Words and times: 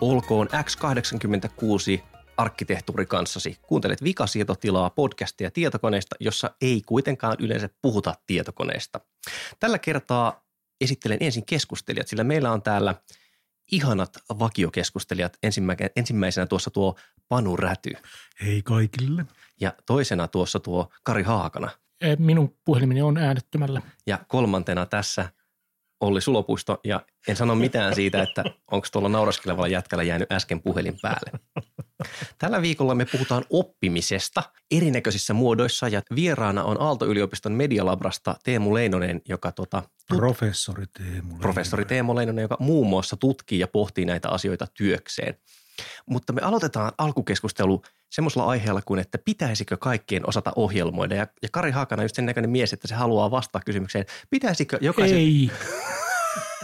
Olkoon 0.00 0.48
X86 0.48 2.02
arkkitehtuuri 2.36 3.06
kanssasi. 3.06 3.58
Kuuntelet 3.62 4.02
vikasietotilaa 4.04 4.90
podcastia 4.90 5.50
tietokoneesta, 5.50 6.16
jossa 6.20 6.50
ei 6.60 6.82
kuitenkaan 6.86 7.36
yleensä 7.38 7.68
puhuta 7.82 8.14
tietokoneesta. 8.26 9.00
Tällä 9.60 9.78
kertaa 9.78 10.44
esittelen 10.80 11.18
ensin 11.20 11.46
keskustelijat, 11.46 12.08
sillä 12.08 12.24
meillä 12.24 12.52
on 12.52 12.62
täällä 12.62 12.94
ihanat 13.72 14.16
vakiokeskustelijat. 14.38 15.38
Ensimmäisenä 15.96 16.46
tuossa 16.46 16.70
tuo 16.70 16.94
Panu 17.28 17.56
Räty. 17.56 17.92
Hei 18.44 18.62
kaikille. 18.62 19.24
Ja 19.60 19.72
toisena 19.86 20.28
tuossa 20.28 20.60
tuo 20.60 20.88
Kari 21.02 21.22
Haakana. 21.22 21.70
Minun 22.18 22.56
puhelimeni 22.64 23.02
on 23.02 23.16
äänettömällä. 23.16 23.82
Ja 24.06 24.18
kolmantena 24.28 24.86
tässä 24.86 25.28
Olli 26.00 26.20
Sulopuisto 26.20 26.80
ja 26.84 27.00
en 27.28 27.36
sano 27.36 27.54
mitään 27.54 27.94
siitä, 27.94 28.22
että 28.22 28.44
onko 28.70 28.86
tuolla 28.92 29.08
nauraskelevalla 29.08 29.68
jätkällä 29.68 30.02
jäänyt 30.04 30.32
äsken 30.32 30.62
puhelin 30.62 30.98
päälle. 31.02 31.30
Tällä 32.38 32.62
viikolla 32.62 32.94
me 32.94 33.04
puhutaan 33.04 33.44
oppimisesta 33.50 34.42
erinäköisissä 34.70 35.34
muodoissa 35.34 35.88
ja 35.88 36.02
vieraana 36.14 36.64
on 36.64 36.80
Aalto-yliopiston 36.80 37.52
Medialabrasta 37.52 38.36
Teemu 38.44 38.74
Leinonen, 38.74 39.22
joka 39.28 39.52
tota, 39.52 39.82
tut- 40.12 40.16
professori 40.16 40.86
Teemu 40.86 41.12
Leinonen. 41.12 41.38
professori 41.40 41.84
Teemu 41.84 42.16
Leinonen, 42.16 42.42
joka 42.42 42.56
muun 42.60 42.86
muassa 42.86 43.16
tutkii 43.16 43.58
ja 43.58 43.68
pohtii 43.68 44.04
näitä 44.04 44.28
asioita 44.28 44.66
työkseen. 44.74 45.34
Mutta 46.06 46.32
me 46.32 46.40
aloitetaan 46.42 46.92
alkukeskustelu 46.98 47.82
semmoisella 48.10 48.46
aiheella 48.46 48.82
kuin, 48.82 49.00
että 49.00 49.18
pitäisikö 49.24 49.76
kaikkien 49.76 50.28
osata 50.28 50.52
ohjelmoida. 50.56 51.14
Ja, 51.14 51.26
ja 51.42 51.48
Kari 51.52 51.70
Haakana 51.70 52.02
just 52.02 52.14
sen 52.14 52.26
näköinen 52.26 52.50
mies, 52.50 52.72
että 52.72 52.88
se 52.88 52.94
haluaa 52.94 53.30
vastata 53.30 53.64
kysymykseen, 53.64 54.06
pitäisikö 54.30 54.78
jokaisen... 54.80 55.18
Ei. 55.18 55.50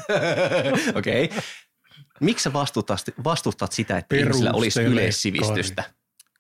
Okei. 0.95 1.25
okay. 1.25 1.39
Miksi 2.21 2.43
sä 2.43 2.53
vastustat, 2.53 3.01
vastustat 3.25 3.73
sitä, 3.73 3.99
että 3.99 4.17
ihmisillä 4.17 4.53
olisi 4.53 4.81
Perustele, 4.81 5.03
yleissivistystä? 5.03 5.83
Kari. 5.83 5.95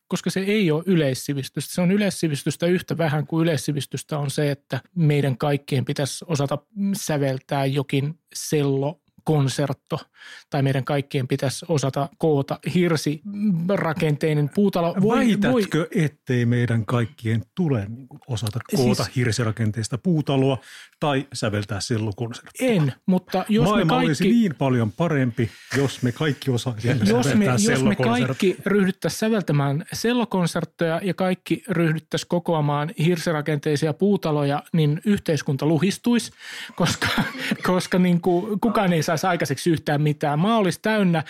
koska 0.08 0.30
se 0.30 0.41
ei 0.41 0.70
ole 0.70 0.82
yleissivistystä. 0.86 1.75
Se 1.75 1.80
on 1.80 1.92
yleissivistystä 1.92 2.66
yhtä 2.66 2.98
vähän 2.98 3.27
kuin 3.27 3.42
yleissivistystä 3.42 4.19
on 4.19 4.30
se, 4.30 4.50
että 4.50 4.80
meidän 4.94 5.38
kaikkien 5.38 5.84
pitäisi 5.84 6.25
osata 6.28 6.58
säveltää 6.97 7.66
jokin 7.66 8.19
sello 8.34 9.00
konsertto, 9.25 9.98
tai 10.50 10.62
meidän 10.62 10.84
kaikkien 10.84 11.28
pitäisi 11.28 11.67
osata 11.69 12.09
koota 12.19 12.59
hirsirakenteinen 12.75 14.50
puutalo. 14.54 14.94
Väitätkö, 14.94 15.88
ettei 15.94 16.47
meidän 16.47 16.87
kaikkien 16.87 17.43
tule 17.54 17.87
osata 18.28 18.60
koota 18.76 19.04
Siis- 19.04 19.16
hirsirakenteista 19.16 19.99
puutaloa 19.99 20.59
tai 21.04 21.26
säveltää 21.32 21.81
sellukonserttia? 21.81 22.69
En, 22.69 22.92
mutta 23.06 23.44
jos 23.48 23.65
Maailma 23.65 23.84
me 23.84 23.88
kaikki... 23.88 24.06
olisi 24.06 24.25
niin 24.25 24.54
paljon 24.54 24.92
parempi, 24.92 25.50
jos 25.76 26.03
me 26.03 26.12
kaikki 26.12 26.50
osaisimme 26.50 27.04
jos 27.04 27.34
me, 27.34 27.44
jos 27.44 27.84
me 27.84 27.97
kaikki 27.97 28.56
ryhdyttäisiin 28.66 29.19
säveltämään 29.19 29.84
sellokonsertteja 29.93 31.00
ja 31.03 31.14
kaikki 31.14 31.62
ryhdyttäisiin 31.69 32.28
kokoamaan 32.28 32.91
hirsirakenteisia 32.98 33.93
puutaloja, 33.93 34.62
niin 34.72 35.00
yhteiskunta 35.04 35.66
luhistuisi, 35.66 36.32
koska, 36.76 37.09
koska 37.66 37.98
niin 37.98 38.20
kuin 38.20 38.60
kukaan 38.60 38.93
ei 38.93 39.03
saisi 39.03 39.26
aikaiseksi 39.26 39.70
yhtään 39.70 40.03
mitään. 40.03 40.38
Maa 40.38 40.56
olisi 40.56 40.78
täynnä 40.82 41.25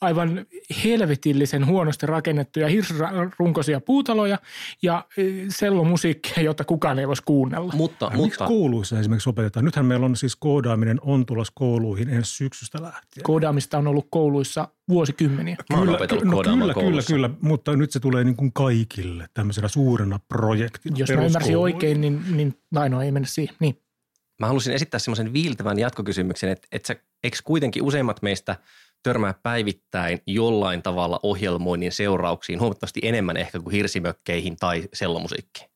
aivan 0.00 0.46
helvetillisen 0.84 1.66
huonosti 1.66 2.06
rakennettuja 2.06 2.68
hirsirunkoisia 2.68 3.80
puutaloja 3.80 4.38
ja 4.82 5.04
eh, 5.16 5.34
sellomusiikkia, 5.48 6.42
jota 6.42 6.64
kukaan 6.64 6.98
ei 6.98 7.08
voisi 7.08 7.22
kuunnella. 7.24 7.72
Mutta, 7.76 8.04
Ja 8.04 8.10
Miksi 8.10 8.22
mutta 8.22 8.46
kouluissa 8.46 8.98
esimerkiksi 8.98 9.30
opetetaan? 9.30 9.64
Nythän 9.64 9.86
meillä 9.86 10.06
on 10.06 10.16
siis 10.16 10.36
koodaaminen 10.36 10.98
on 11.02 11.26
tulossa 11.26 11.52
kouluihin 11.56 12.08
ensi 12.08 12.32
syksystä 12.32 12.82
lähtien. 12.82 13.22
Koodaamista 13.22 13.78
on 13.78 13.86
ollut 13.86 14.06
kouluissa 14.10 14.68
vuosikymmeniä. 14.88 15.56
mä 15.72 15.78
oon 15.78 15.88
opetellut 15.88 16.24
no 16.24 16.42
kyllä, 16.42 16.74
kyllä, 16.74 17.02
kyllä, 17.06 17.30
mutta 17.40 17.76
nyt 17.76 17.90
se 17.90 18.00
tulee 18.00 18.24
niin 18.24 18.36
kuin 18.36 18.52
kaikille 18.52 19.28
tämmöisenä 19.34 19.68
suurena 19.68 20.20
projektina. 20.28 20.96
Jos 20.98 21.10
mä 21.10 21.24
ymmärsin 21.24 21.56
oikein, 21.56 22.00
niin, 22.00 22.22
niin 22.30 22.54
tai 22.74 22.88
no 22.88 23.02
ei 23.02 23.12
mennä 23.12 23.28
siihen. 23.28 23.56
Niin. 23.60 23.82
mä 24.40 24.46
halusin 24.46 24.74
esittää 24.74 25.00
semmoisen 25.00 25.32
viiltävän 25.32 25.78
jatkokysymyksen, 25.78 26.50
että, 26.50 26.68
että 26.72 26.86
sä, 26.86 26.96
eikö 27.24 27.36
kuitenkin 27.44 27.82
useimmat 27.82 28.22
meistä 28.22 28.56
törmää 29.02 29.34
päivittäin 29.42 30.18
jollain 30.26 30.82
tavalla 30.82 31.20
ohjelmoinnin 31.22 31.92
seurauksiin 31.92 32.60
huomattavasti 32.60 33.00
enemmän 33.02 33.36
ehkä 33.36 33.60
kuin 33.60 33.72
hirsimökkeihin 33.72 34.56
tai 34.56 34.88
sellomusiikkiin. 34.92 35.70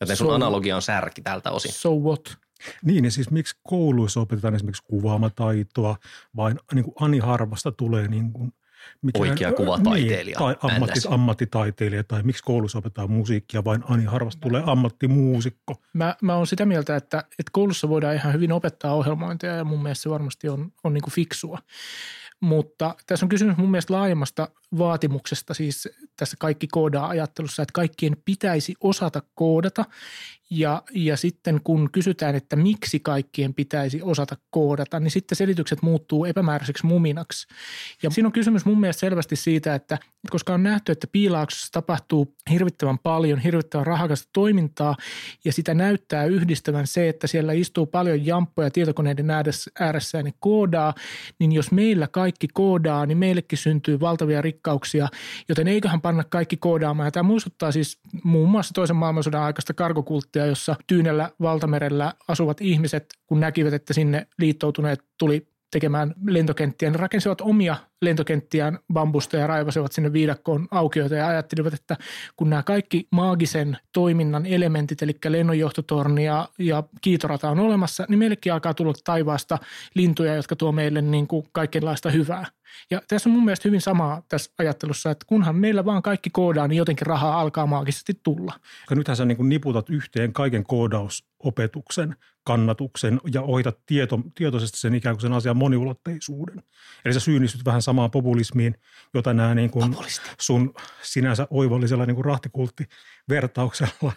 Joten 0.00 0.16
sun 0.16 0.26
So- 0.26 0.34
analogia 0.34 0.76
on 0.76 0.82
särki 0.82 1.22
tältä 1.22 1.50
osin. 1.50 1.72
So 1.72 1.94
what? 1.94 2.38
Niin, 2.84 3.04
ja 3.04 3.10
siis 3.10 3.30
miksi 3.30 3.56
kouluissa 3.62 4.20
opetetaan 4.20 4.54
esimerkiksi 4.54 4.82
kuvaamataitoa, 4.82 5.96
vain 6.36 6.58
niin 6.74 6.84
kuin 6.84 6.94
ani 7.00 7.18
harvasta 7.18 7.72
tulee 7.72 8.08
niin 8.08 8.32
kuin, 8.32 8.52
mikä, 9.02 9.18
Oikea 9.18 9.52
kuvataiteilija, 9.52 10.38
Niin, 10.38 10.58
tai 10.58 10.70
ammatti, 10.72 11.00
ammattitaiteilija, 11.08 12.04
tai 12.04 12.22
miksi 12.22 12.42
koulussa 12.42 12.78
opetetaan 12.78 13.10
musiikkia, 13.10 13.64
vain 13.64 13.84
ani 13.88 14.04
harvasta 14.04 14.40
tulee 14.40 14.62
ammattimuusikko. 14.66 15.74
Mä, 15.92 16.16
mä 16.22 16.36
oon 16.36 16.46
sitä 16.46 16.66
mieltä, 16.66 16.96
että, 16.96 17.18
että 17.18 17.50
koulussa 17.52 17.88
voidaan 17.88 18.14
ihan 18.14 18.32
hyvin 18.32 18.52
opettaa 18.52 18.94
ohjelmointia 18.94 19.56
ja 19.56 19.64
mun 19.64 19.82
mielestä 19.82 20.02
se 20.02 20.10
varmasti 20.10 20.48
on, 20.48 20.72
on 20.84 20.94
niin 20.94 21.02
kuin 21.02 21.14
fiksua. 21.14 21.58
Mutta 22.40 22.94
tässä 23.06 23.26
on 23.26 23.30
kysymys 23.30 23.56
mun 23.56 23.70
mielestä 23.70 23.94
laajemmasta 23.94 24.48
vaatimuksesta, 24.78 25.54
siis 25.54 25.88
tässä 26.16 26.36
kaikki 26.40 26.66
koodaa 26.66 27.08
ajattelussa, 27.08 27.62
että 27.62 27.72
kaikkien 27.72 28.16
pitäisi 28.24 28.74
osata 28.80 29.22
koodata. 29.34 29.84
Ja, 30.50 30.82
ja 30.94 31.16
sitten 31.16 31.60
kun 31.64 31.88
kysytään, 31.92 32.34
että 32.34 32.56
miksi 32.56 33.00
kaikkien 33.00 33.54
pitäisi 33.54 34.02
osata 34.02 34.36
koodata, 34.50 35.00
niin 35.00 35.10
sitten 35.10 35.36
selitykset 35.36 35.82
muuttuu 35.82 36.24
epämääräiseksi 36.24 36.86
muminaksi. 36.86 37.46
Ja 38.02 38.10
siinä 38.10 38.26
on 38.26 38.32
kysymys 38.32 38.64
mun 38.64 38.80
mielestä 38.80 39.00
selvästi 39.00 39.36
siitä, 39.36 39.74
että 39.74 39.98
koska 40.30 40.54
on 40.54 40.62
nähty, 40.62 40.92
että 40.92 41.06
piilauksessa 41.12 41.72
tapahtuu 41.72 42.36
hirvittävän 42.50 42.98
paljon, 42.98 43.38
hirvittävän 43.38 43.86
rahakasta 43.86 44.28
toimintaa, 44.32 44.96
ja 45.44 45.52
sitä 45.52 45.74
näyttää 45.74 46.24
yhdistävän 46.24 46.86
se, 46.86 47.08
että 47.08 47.26
siellä 47.26 47.52
istuu 47.52 47.86
paljon 47.86 48.26
jamppoja 48.26 48.70
tietokoneiden 48.70 49.30
ääressä, 49.80 50.18
ja 50.18 50.22
ne 50.22 50.32
koodaa, 50.40 50.94
niin 51.38 51.52
jos 51.52 51.72
meillä 51.72 52.08
kaikki 52.08 52.48
koodaa, 52.54 53.06
niin 53.06 53.18
meillekin 53.18 53.58
syntyy 53.58 54.00
valtavia 54.00 54.42
rikkauksia, 54.58 55.08
joten 55.48 55.68
eiköhän 55.68 56.00
panna 56.00 56.24
kaikki 56.24 56.56
koodaamaan. 56.56 57.06
Ja 57.06 57.10
tämä 57.10 57.22
muistuttaa 57.22 57.72
siis 57.72 57.98
muun 58.24 58.48
muassa 58.48 58.74
toisen 58.74 58.96
maailmansodan 58.96 59.42
aikaista 59.42 59.74
kargokulttia, 59.74 60.46
jossa 60.46 60.76
Tyynellä 60.86 61.30
valtamerellä 61.40 62.12
asuvat 62.28 62.60
ihmiset, 62.60 63.06
kun 63.26 63.40
näkivät, 63.40 63.74
että 63.74 63.94
sinne 63.94 64.26
liittoutuneet 64.38 65.00
tuli 65.18 65.46
tekemään 65.70 66.14
lentokenttiä, 66.26 66.90
niin 66.90 67.00
rakensivat 67.00 67.40
omia 67.40 67.76
lentokenttiään 68.02 68.78
bambusta 68.92 69.36
ja 69.36 69.46
raivasivat 69.46 69.92
sinne 69.92 70.12
viidakkoon 70.12 70.68
aukioita 70.70 71.14
ja 71.14 71.28
ajattelivat, 71.28 71.74
että 71.74 71.96
kun 72.36 72.50
nämä 72.50 72.62
kaikki 72.62 73.06
maagisen 73.10 73.78
toiminnan 73.92 74.46
elementit, 74.46 75.02
eli 75.02 75.16
lennonjohtotorni 75.28 76.24
ja, 76.24 76.48
ja 76.58 76.82
kiitorata 77.00 77.50
on 77.50 77.58
olemassa, 77.58 78.06
niin 78.08 78.18
meillekin 78.18 78.52
alkaa 78.52 78.74
tulla 78.74 78.92
taivaasta 79.04 79.58
lintuja, 79.94 80.34
jotka 80.34 80.56
tuo 80.56 80.72
meille 80.72 81.02
niin 81.02 81.26
kuin 81.26 81.46
kaikenlaista 81.52 82.10
hyvää. 82.10 82.46
Ja 82.90 83.02
tässä 83.08 83.28
on 83.28 83.34
mun 83.34 83.44
mielestä 83.44 83.68
hyvin 83.68 83.80
samaa 83.80 84.22
tässä 84.28 84.50
ajattelussa, 84.58 85.10
että 85.10 85.24
kunhan 85.28 85.56
meillä 85.56 85.84
vaan 85.84 86.02
kaikki 86.02 86.30
koodaa, 86.30 86.68
niin 86.68 86.76
jotenkin 86.76 87.06
rahaa 87.06 87.40
alkaa 87.40 87.66
maagisesti 87.66 88.20
tulla. 88.22 88.52
Koska 88.80 88.94
nythän 88.94 89.16
sä 89.16 89.24
niin 89.24 89.36
kuin 89.36 89.48
niputat 89.48 89.90
yhteen 89.90 90.32
kaiken 90.32 90.64
koodausopetuksen, 90.64 92.16
kannatuksen 92.44 93.20
ja 93.32 93.42
ohitat 93.42 93.78
tieto, 93.86 94.20
tietoisesti 94.34 94.78
sen 94.78 94.94
ikään 94.94 95.16
kuin 95.16 95.22
sen 95.22 95.32
asian 95.32 95.56
moniulotteisuuden. 95.56 96.62
Eli 97.04 97.14
sä 97.14 97.20
syyllistyt 97.20 97.64
vähän 97.64 97.82
samaan 97.82 98.10
populismiin, 98.10 98.74
jota 99.14 99.34
nämä 99.34 99.54
niin 99.54 99.70
kuin 99.70 99.96
sun 100.40 100.74
sinänsä 101.02 101.46
oivallisella 101.50 102.06
niin 102.06 102.14
kuin 102.14 102.24
rahtikulttivertauksella, 102.24 104.12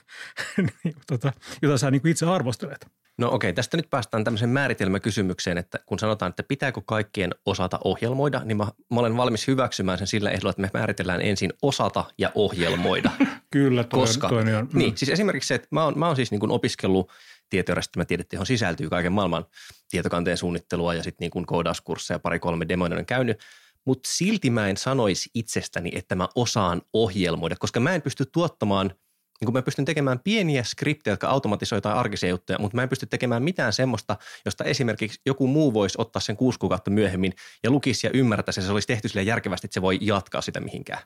jota 1.61 1.77
sä 1.77 1.91
niin 1.91 2.01
kuin 2.01 2.11
itse 2.11 2.25
arvostelet. 2.25 3.00
No 3.17 3.31
okei, 3.31 3.53
tästä 3.53 3.77
nyt 3.77 3.89
päästään 3.89 4.23
tämmöiseen 4.23 4.49
määritelmäkysymykseen, 4.49 5.57
että 5.57 5.79
kun 5.85 5.99
sanotaan, 5.99 6.29
että 6.29 6.43
pitääkö 6.43 6.81
kaikkien 6.85 7.31
osata 7.45 7.79
ohjelmoida, 7.83 8.41
niin 8.45 8.57
mä, 8.57 8.67
mä 8.93 8.99
olen 8.99 9.17
valmis 9.17 9.47
hyväksymään 9.47 9.97
sen 9.97 10.07
sillä 10.07 10.29
ehdolla, 10.29 10.49
että 10.49 10.61
me 10.61 10.69
määritellään 10.73 11.21
ensin 11.21 11.53
osata 11.61 12.05
ja 12.17 12.31
ohjelmoida. 12.35 13.11
Kyllä, 13.51 13.83
toi, 13.83 13.99
Koska, 13.99 14.29
toinen 14.29 14.57
on. 14.57 14.69
niin, 14.73 14.97
siis 14.97 15.09
esimerkiksi 15.09 15.47
se, 15.47 15.55
että 15.55 15.67
mä 15.71 15.83
oon, 15.83 15.99
mä 15.99 16.07
oon 16.07 16.15
siis 16.15 16.31
niin 16.31 16.39
kuin 16.39 16.51
opiskellut 16.51 17.11
tietojärjestelmätiedettä, 17.49 18.35
johon 18.35 18.45
sisältyy 18.45 18.89
kaiken 18.89 19.11
maailman 19.11 19.45
tietokanteen 19.89 20.37
suunnittelua 20.37 20.93
ja 20.93 21.03
sitten 21.03 21.25
niin 21.25 21.31
kuin 21.31 21.45
koodauskursseja, 21.45 22.19
pari-kolme 22.19 22.67
demoinen 22.67 22.99
on 22.99 23.05
käynyt, 23.05 23.39
mutta 23.85 24.09
silti 24.11 24.49
mä 24.49 24.67
en 24.67 24.77
sanoisi 24.77 25.29
itsestäni, 25.33 25.91
että 25.93 26.15
mä 26.15 26.27
osaan 26.35 26.81
ohjelmoida, 26.93 27.55
koska 27.59 27.79
mä 27.79 27.95
en 27.95 28.01
pysty 28.01 28.25
tuottamaan, 28.25 28.93
niin 29.41 29.45
kuin 29.45 29.53
mä 29.53 29.61
pystyn 29.61 29.85
tekemään 29.85 30.19
pieniä 30.19 30.63
skriptejä, 30.63 31.11
jotka 31.11 31.27
automatisoi 31.27 31.77
jotain 31.77 31.97
arkisia 31.97 32.29
juttuja, 32.29 32.59
mutta 32.59 32.75
mä 32.75 32.83
en 32.83 32.89
pysty 32.89 33.05
tekemään 33.05 33.43
mitään 33.43 33.73
semmoista, 33.73 34.17
josta 34.45 34.63
esimerkiksi 34.63 35.19
joku 35.25 35.47
muu 35.47 35.73
voisi 35.73 35.95
ottaa 35.97 36.19
sen 36.19 36.37
kuusi 36.37 36.59
kuukautta 36.59 36.91
myöhemmin 36.91 37.33
ja 37.63 37.71
lukisi 37.71 38.07
ja 38.07 38.11
ymmärtäisi, 38.13 38.59
että 38.59 38.67
se 38.67 38.73
olisi 38.73 38.87
tehty 38.87 39.07
sille 39.07 39.23
järkevästi, 39.23 39.67
että 39.67 39.73
se 39.73 39.81
voi 39.81 39.97
jatkaa 40.01 40.41
sitä 40.41 40.59
mihinkään. 40.59 41.01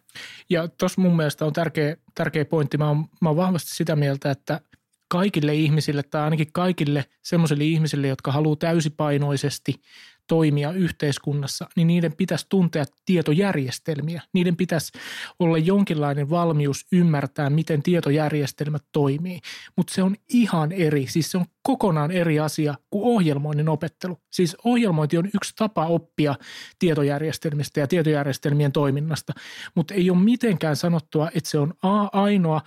Ja 0.50 0.68
tuossa 0.68 1.02
mun 1.02 1.16
mielestä 1.16 1.46
on 1.46 1.54
tärkeä, 1.54 1.98
tärkeä 2.16 2.46
pointti. 2.46 2.78
Mä 2.78 2.88
oon, 2.88 3.06
mä 3.22 3.30
oon 3.30 3.38
vahvasti 3.38 3.76
sitä 3.76 3.96
mieltä, 3.96 4.32
että 4.32 4.62
kaikille 5.08 5.56
ihmisille 5.56 6.04
tai 6.04 6.22
ainakin 6.22 6.52
kaikille 6.54 7.06
semmoisille 7.22 7.64
ihmisille, 7.64 8.08
jotka 8.08 8.32
haluaa 8.32 8.56
täysipainoisesti 8.56 9.82
toimia 10.28 10.72
yhteiskunnassa, 10.72 11.68
niin 11.76 11.88
niiden 11.88 12.16
pitäisi 12.16 12.46
tuntea 12.50 12.86
tietojärjestelmiä. 13.06 14.22
Niiden 14.34 14.56
pitäisi 14.56 14.92
olla 15.40 15.58
jonkinlainen 15.58 16.30
valmius 16.30 16.86
ymmärtää, 16.92 17.50
miten 17.50 17.84
tietojärjestelmät 17.84 18.84
toimii. 18.92 19.40
Mutta 19.78 19.94
se 19.94 20.04
on 20.04 20.16
ihan 20.30 20.72
eri, 20.72 21.08
siis 21.08 21.32
se 21.32 21.38
on 21.38 21.46
kokonaan 21.62 22.12
eri 22.12 22.40
asia 22.40 22.76
kuin 22.90 23.04
ohjelmoinnin 23.04 23.70
opettelu. 23.70 24.18
Siis 24.32 24.58
ohjelmointi 24.64 25.18
on 25.18 25.30
yksi 25.36 25.54
tapa 25.56 25.86
oppia 25.86 26.36
tietojärjestelmistä 26.80 27.80
ja 27.80 27.88
tietojärjestelmien 27.88 28.72
toiminnasta, 28.72 29.34
mutta 29.76 29.94
ei 29.94 30.10
ole 30.10 30.20
mitenkään 30.20 30.76
sanottua, 30.76 31.30
että 31.36 31.50
se 31.50 31.58
on 31.58 31.74
A 31.82 32.10
ainoa 32.12 32.62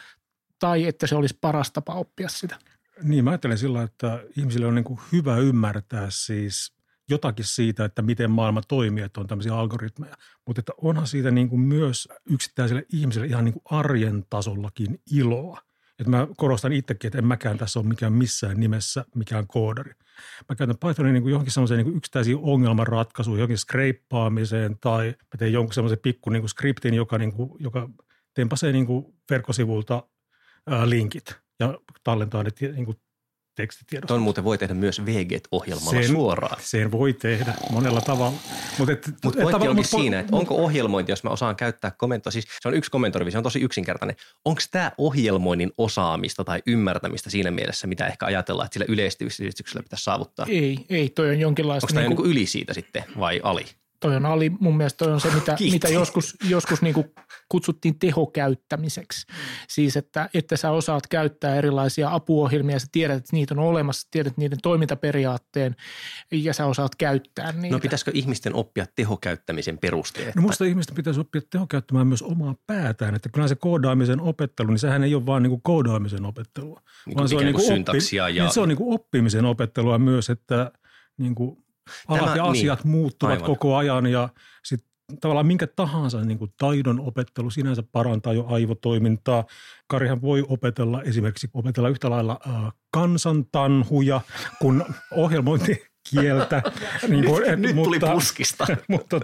tai 0.58 0.86
että 0.86 1.06
se 1.06 1.14
olisi 1.14 1.38
paras 1.40 1.72
tapa 1.72 1.92
oppia 1.92 2.28
sitä. 2.28 2.58
Niin, 3.02 3.24
mä 3.24 3.30
ajattelen 3.30 3.58
sillä, 3.58 3.82
että 3.82 4.24
ihmisille 4.36 4.66
on 4.66 4.74
niin 4.74 4.84
kuin 4.84 5.00
hyvä 5.12 5.36
ymmärtää 5.36 6.06
siis 6.10 6.77
jotakin 7.08 7.44
siitä, 7.44 7.84
että 7.84 8.02
miten 8.02 8.30
maailma 8.30 8.62
toimii, 8.68 9.04
että 9.04 9.20
on 9.20 9.26
tämmöisiä 9.26 9.54
algoritmeja. 9.54 10.16
Mutta 10.46 10.60
että 10.60 10.72
onhan 10.82 11.06
siitä 11.06 11.30
niin 11.30 11.48
kuin 11.48 11.60
myös 11.60 12.08
yksittäiselle 12.30 12.86
ihmiselle 12.92 13.26
ihan 13.26 13.44
niin 13.44 13.52
kuin 13.52 13.62
arjen 13.64 14.24
tasollakin 14.30 15.00
iloa. 15.12 15.60
Että 15.98 16.10
mä 16.10 16.28
korostan 16.36 16.72
itsekin, 16.72 17.08
että 17.08 17.18
en 17.18 17.26
mäkään 17.26 17.58
tässä 17.58 17.80
ole 17.80 17.88
mikään 17.88 18.12
missään 18.12 18.60
nimessä 18.60 19.04
mikään 19.14 19.46
koodari. 19.46 19.92
Mä 20.48 20.56
käytän 20.56 20.78
Pythonin 20.78 21.12
niin 21.12 21.22
kuin 21.22 21.30
johonkin 21.30 21.52
semmoiseen 21.52 21.84
niin 21.84 21.96
yksittäisiin 21.96 22.38
ongelmanratkaisuun, 22.42 23.38
johonkin 23.38 23.58
skreippaamiseen 23.58 24.78
tai 24.80 25.06
mä 25.06 25.38
teen 25.38 25.52
jonkun 25.52 25.74
semmoisen 25.74 25.98
pikku 26.02 26.30
niin 26.30 26.42
kuin 26.42 26.50
skriptin, 26.50 26.94
joka, 26.94 27.18
niin 27.18 27.32
kuin, 27.32 27.50
joka 27.58 27.88
tempasee 28.34 28.72
niin 28.72 28.86
kuin 28.86 29.06
verkkosivulta 29.30 30.02
ää, 30.66 30.90
linkit 30.90 31.36
ja 31.60 31.78
tallentaa 32.04 32.42
ne 32.42 32.50
niin 32.60 32.84
kuin 32.84 33.00
tekstitiedosta. 33.58 34.08
Tuon 34.08 34.22
muuten 34.22 34.44
voi 34.44 34.58
tehdä 34.58 34.74
myös 34.74 35.04
VGET-ohjelmalla 35.06 36.00
Sen- 36.00 36.10
suoraan. 36.10 36.56
Sen 36.60 36.92
voi 36.92 37.12
tehdä 37.12 37.54
monella 37.70 38.00
tavalla. 38.00 38.38
Mutta 38.78 38.92
et, 38.92 39.10
Mutta 39.24 39.42
et 39.42 39.54
onkin 39.54 39.76
mut 39.76 39.86
siinä, 39.86 40.20
että 40.20 40.36
onko 40.36 40.54
ohjelmointi, 40.54 41.12
jos 41.12 41.24
mä 41.24 41.30
osaan 41.30 41.56
käyttää 41.56 41.90
komentoa, 41.90 42.30
siis 42.30 42.44
se 42.60 42.68
on 42.68 42.74
yksi 42.74 42.90
komentorivi, 42.90 43.30
se 43.30 43.38
on 43.38 43.44
tosi 43.44 43.60
yksinkertainen. 43.60 44.16
Onko 44.44 44.60
tämä 44.70 44.92
ohjelmoinnin 44.98 45.72
osaamista 45.78 46.44
tai 46.44 46.62
ymmärtämistä 46.66 47.30
siinä 47.30 47.50
mielessä, 47.50 47.86
mitä 47.86 48.06
ehkä 48.06 48.26
ajatellaan, 48.26 48.66
että 48.66 48.74
sillä 48.74 48.86
yleistyksellä 48.88 49.82
pitäisi 49.82 50.04
saavuttaa? 50.04 50.46
Ei, 50.48 50.86
ei, 50.90 51.08
toi 51.08 51.28
on 51.28 51.40
jonkinlaista. 51.40 51.86
Onko 51.86 51.94
tämä 51.94 52.08
niin 52.08 52.30
yli 52.30 52.46
siitä 52.46 52.74
sitten 52.74 53.04
vai 53.18 53.40
ali? 53.42 53.64
Toi 54.00 54.16
on 54.16 54.26
ali, 54.26 54.50
mun 54.60 54.76
mielestä 54.76 55.04
toi 55.04 55.12
on 55.12 55.20
se, 55.20 55.30
mitä, 55.30 55.56
mitä 55.72 55.88
joskus, 55.88 56.36
joskus 56.48 56.82
niin 56.82 56.94
kuin 56.94 57.06
kutsuttiin 57.48 57.98
tehokäyttämiseksi. 57.98 59.26
Siis, 59.68 59.96
että, 59.96 60.28
että 60.34 60.56
sä 60.56 60.70
osaat 60.70 61.06
käyttää 61.06 61.56
erilaisia 61.56 62.14
apuohjelmia, 62.14 62.78
sä 62.78 62.86
tiedät, 62.92 63.16
että 63.16 63.30
niitä 63.32 63.54
on 63.54 63.58
olemassa, 63.58 64.08
tiedät 64.10 64.36
niiden 64.36 64.58
toimintaperiaatteen 64.62 65.76
ja 66.32 66.54
sä 66.54 66.66
osaat 66.66 66.94
käyttää 66.94 67.52
niitä. 67.52 67.76
No 67.76 67.80
pitäisikö 67.80 68.10
ihmisten 68.14 68.54
oppia 68.54 68.86
tehokäyttämisen 68.96 69.78
perusteet? 69.78 70.34
No 70.34 70.42
musta 70.42 70.64
ihmisten 70.64 70.96
pitäisi 70.96 71.20
oppia 71.20 71.40
tehokäyttämään 71.50 72.06
myös 72.06 72.22
omaa 72.22 72.54
päätään. 72.66 73.14
Että 73.14 73.28
kyllä 73.28 73.48
se 73.48 73.54
koodaamisen 73.54 74.20
opettelu, 74.20 74.68
niin 74.68 74.78
sehän 74.78 75.04
ei 75.04 75.14
ole 75.14 75.26
vaan 75.26 75.42
niin 75.42 75.50
kuin 75.50 75.62
koodaamisen 75.62 76.24
opettelua. 76.24 76.82
Niin 77.06 77.16
kuin 77.16 77.32
ikään 77.32 77.52
kuin 77.52 77.66
syntaksia 77.66 78.28
ja- 78.28 78.44
niin 78.44 78.54
se 78.54 78.60
on 78.60 78.68
niin 78.68 78.78
kuin 78.78 78.94
oppimisen 78.94 79.44
opettelua 79.44 79.98
myös, 79.98 80.30
että 80.30 80.72
niin 81.18 81.34
kuin 81.34 81.64
alat 82.08 82.20
Tämä- 82.24 82.36
ja 82.36 82.42
niin. 82.42 82.50
asiat 82.50 82.84
muuttuvat 82.84 83.32
Aivan. 83.32 83.46
koko 83.46 83.76
ajan 83.76 84.06
ja 84.06 84.28
sitten 84.64 84.88
tavallaan 85.20 85.46
minkä 85.46 85.66
tahansa 85.66 86.20
niin 86.20 86.38
kuin 86.38 86.52
taidon 86.58 87.00
opettelu 87.00 87.50
sinänsä 87.50 87.82
parantaa 87.92 88.32
jo 88.32 88.46
aivotoimintaa. 88.48 89.44
Karihan 89.86 90.22
voi 90.22 90.44
opetella 90.48 91.02
esimerkiksi 91.02 91.50
opetella 91.54 91.88
yhtä 91.88 92.10
lailla 92.10 92.40
äh, 92.46 92.72
kansantanhuja 92.90 94.20
kuin 94.60 94.84
ohjelmointikieltä. 95.10 96.62
niin 97.08 97.24
kuin, 97.24 97.60
Nyt 97.60 97.76
tuli 97.76 97.98
puskista. 98.12 98.66
mutta, 98.88 99.20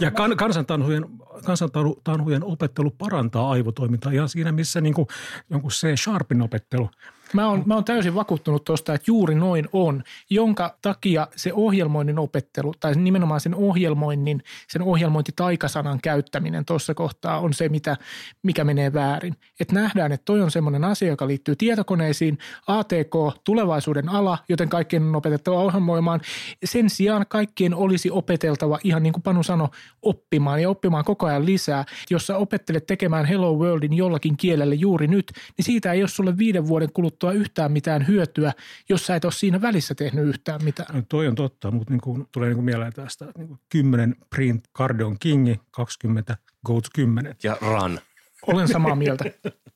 ja 0.00 0.10
kan, 0.10 0.36
kansantanhujen, 0.36 1.04
kansantanhujen 1.44 2.44
opettelu 2.44 2.90
parantaa 2.90 3.50
aivotoimintaa 3.50 4.12
ihan 4.12 4.28
siinä, 4.28 4.52
missä 4.52 4.80
niin 4.80 4.94
kuin, 4.94 5.06
jonkun 5.50 5.70
C-sharpin 5.70 6.42
opettelu. 6.42 6.90
Mä 7.34 7.48
oon, 7.48 7.62
mä 7.66 7.74
oon 7.74 7.84
täysin 7.84 8.14
vakuuttunut 8.14 8.64
tuosta, 8.64 8.94
että 8.94 9.10
juuri 9.10 9.34
noin 9.34 9.68
on, 9.72 10.02
jonka 10.30 10.78
takia 10.82 11.28
se 11.36 11.52
ohjelmoinnin 11.52 12.18
opettelu 12.18 12.74
tai 12.80 12.94
nimenomaan 12.94 13.40
sen 13.40 13.54
ohjelmoinnin, 13.54 14.42
sen 14.68 14.82
ohjelmointitaikasanan 14.82 15.98
käyttäminen 16.02 16.64
tuossa 16.64 16.94
kohtaa 16.94 17.40
on 17.40 17.54
se, 17.54 17.68
mitä, 17.68 17.96
mikä 18.42 18.64
menee 18.64 18.92
väärin. 18.92 19.36
Et 19.60 19.72
nähdään, 19.72 20.12
että 20.12 20.24
toi 20.24 20.42
on 20.42 20.50
semmoinen 20.50 20.84
asia, 20.84 21.08
joka 21.08 21.26
liittyy 21.26 21.56
tietokoneisiin, 21.56 22.38
ATK, 22.66 23.40
tulevaisuuden 23.44 24.08
ala, 24.08 24.38
joten 24.48 24.68
kaikkien 24.68 25.02
on 25.02 25.16
opetettava 25.16 25.62
ohjelmoimaan. 25.62 26.20
Sen 26.64 26.90
sijaan 26.90 27.26
kaikkien 27.28 27.74
olisi 27.74 28.10
opeteltava, 28.10 28.78
ihan 28.84 29.02
niin 29.02 29.12
kuin 29.12 29.22
Panu 29.22 29.42
sanoi, 29.42 29.68
oppimaan 30.02 30.62
ja 30.62 30.68
oppimaan 30.70 31.04
koko 31.04 31.26
ajan 31.26 31.46
lisää. 31.46 31.84
Jos 32.10 32.26
sä 32.26 32.36
opettelet 32.36 32.86
tekemään 32.86 33.24
Hello 33.24 33.54
Worldin 33.54 33.92
jollakin 33.92 34.36
kielellä 34.36 34.74
juuri 34.74 35.06
nyt, 35.06 35.32
niin 35.56 35.64
siitä 35.64 35.92
ei 35.92 36.02
ole 36.02 36.08
sulle 36.08 36.38
viiden 36.38 36.68
vuoden 36.68 36.92
kuluttua 36.92 37.21
yhtään 37.30 37.72
mitään 37.72 38.06
hyötyä, 38.06 38.52
jos 38.88 39.06
sä 39.06 39.16
et 39.16 39.24
ole 39.24 39.32
siinä 39.32 39.62
välissä 39.62 39.94
tehnyt 39.94 40.24
yhtään 40.24 40.64
mitään. 40.64 40.94
No, 40.94 41.02
toi 41.08 41.28
on 41.28 41.34
totta, 41.34 41.70
mutta 41.70 41.92
niin 41.92 42.00
kuin, 42.00 42.26
tulee 42.32 42.48
niin 42.48 42.56
kuin 42.56 42.64
mieleen 42.64 42.92
tästä, 42.92 43.24
että 43.24 43.38
niin 43.38 43.48
kuin 43.48 43.60
10 43.68 44.16
print 44.30 44.64
Cardeon 44.78 45.16
Kingi, 45.20 45.60
20 45.70 46.36
Goats 46.66 46.90
10. 46.90 47.36
Ja 47.42 47.56
run. 47.60 48.00
Olen 48.46 48.68
samaa 48.68 48.94
mieltä. 48.94 49.24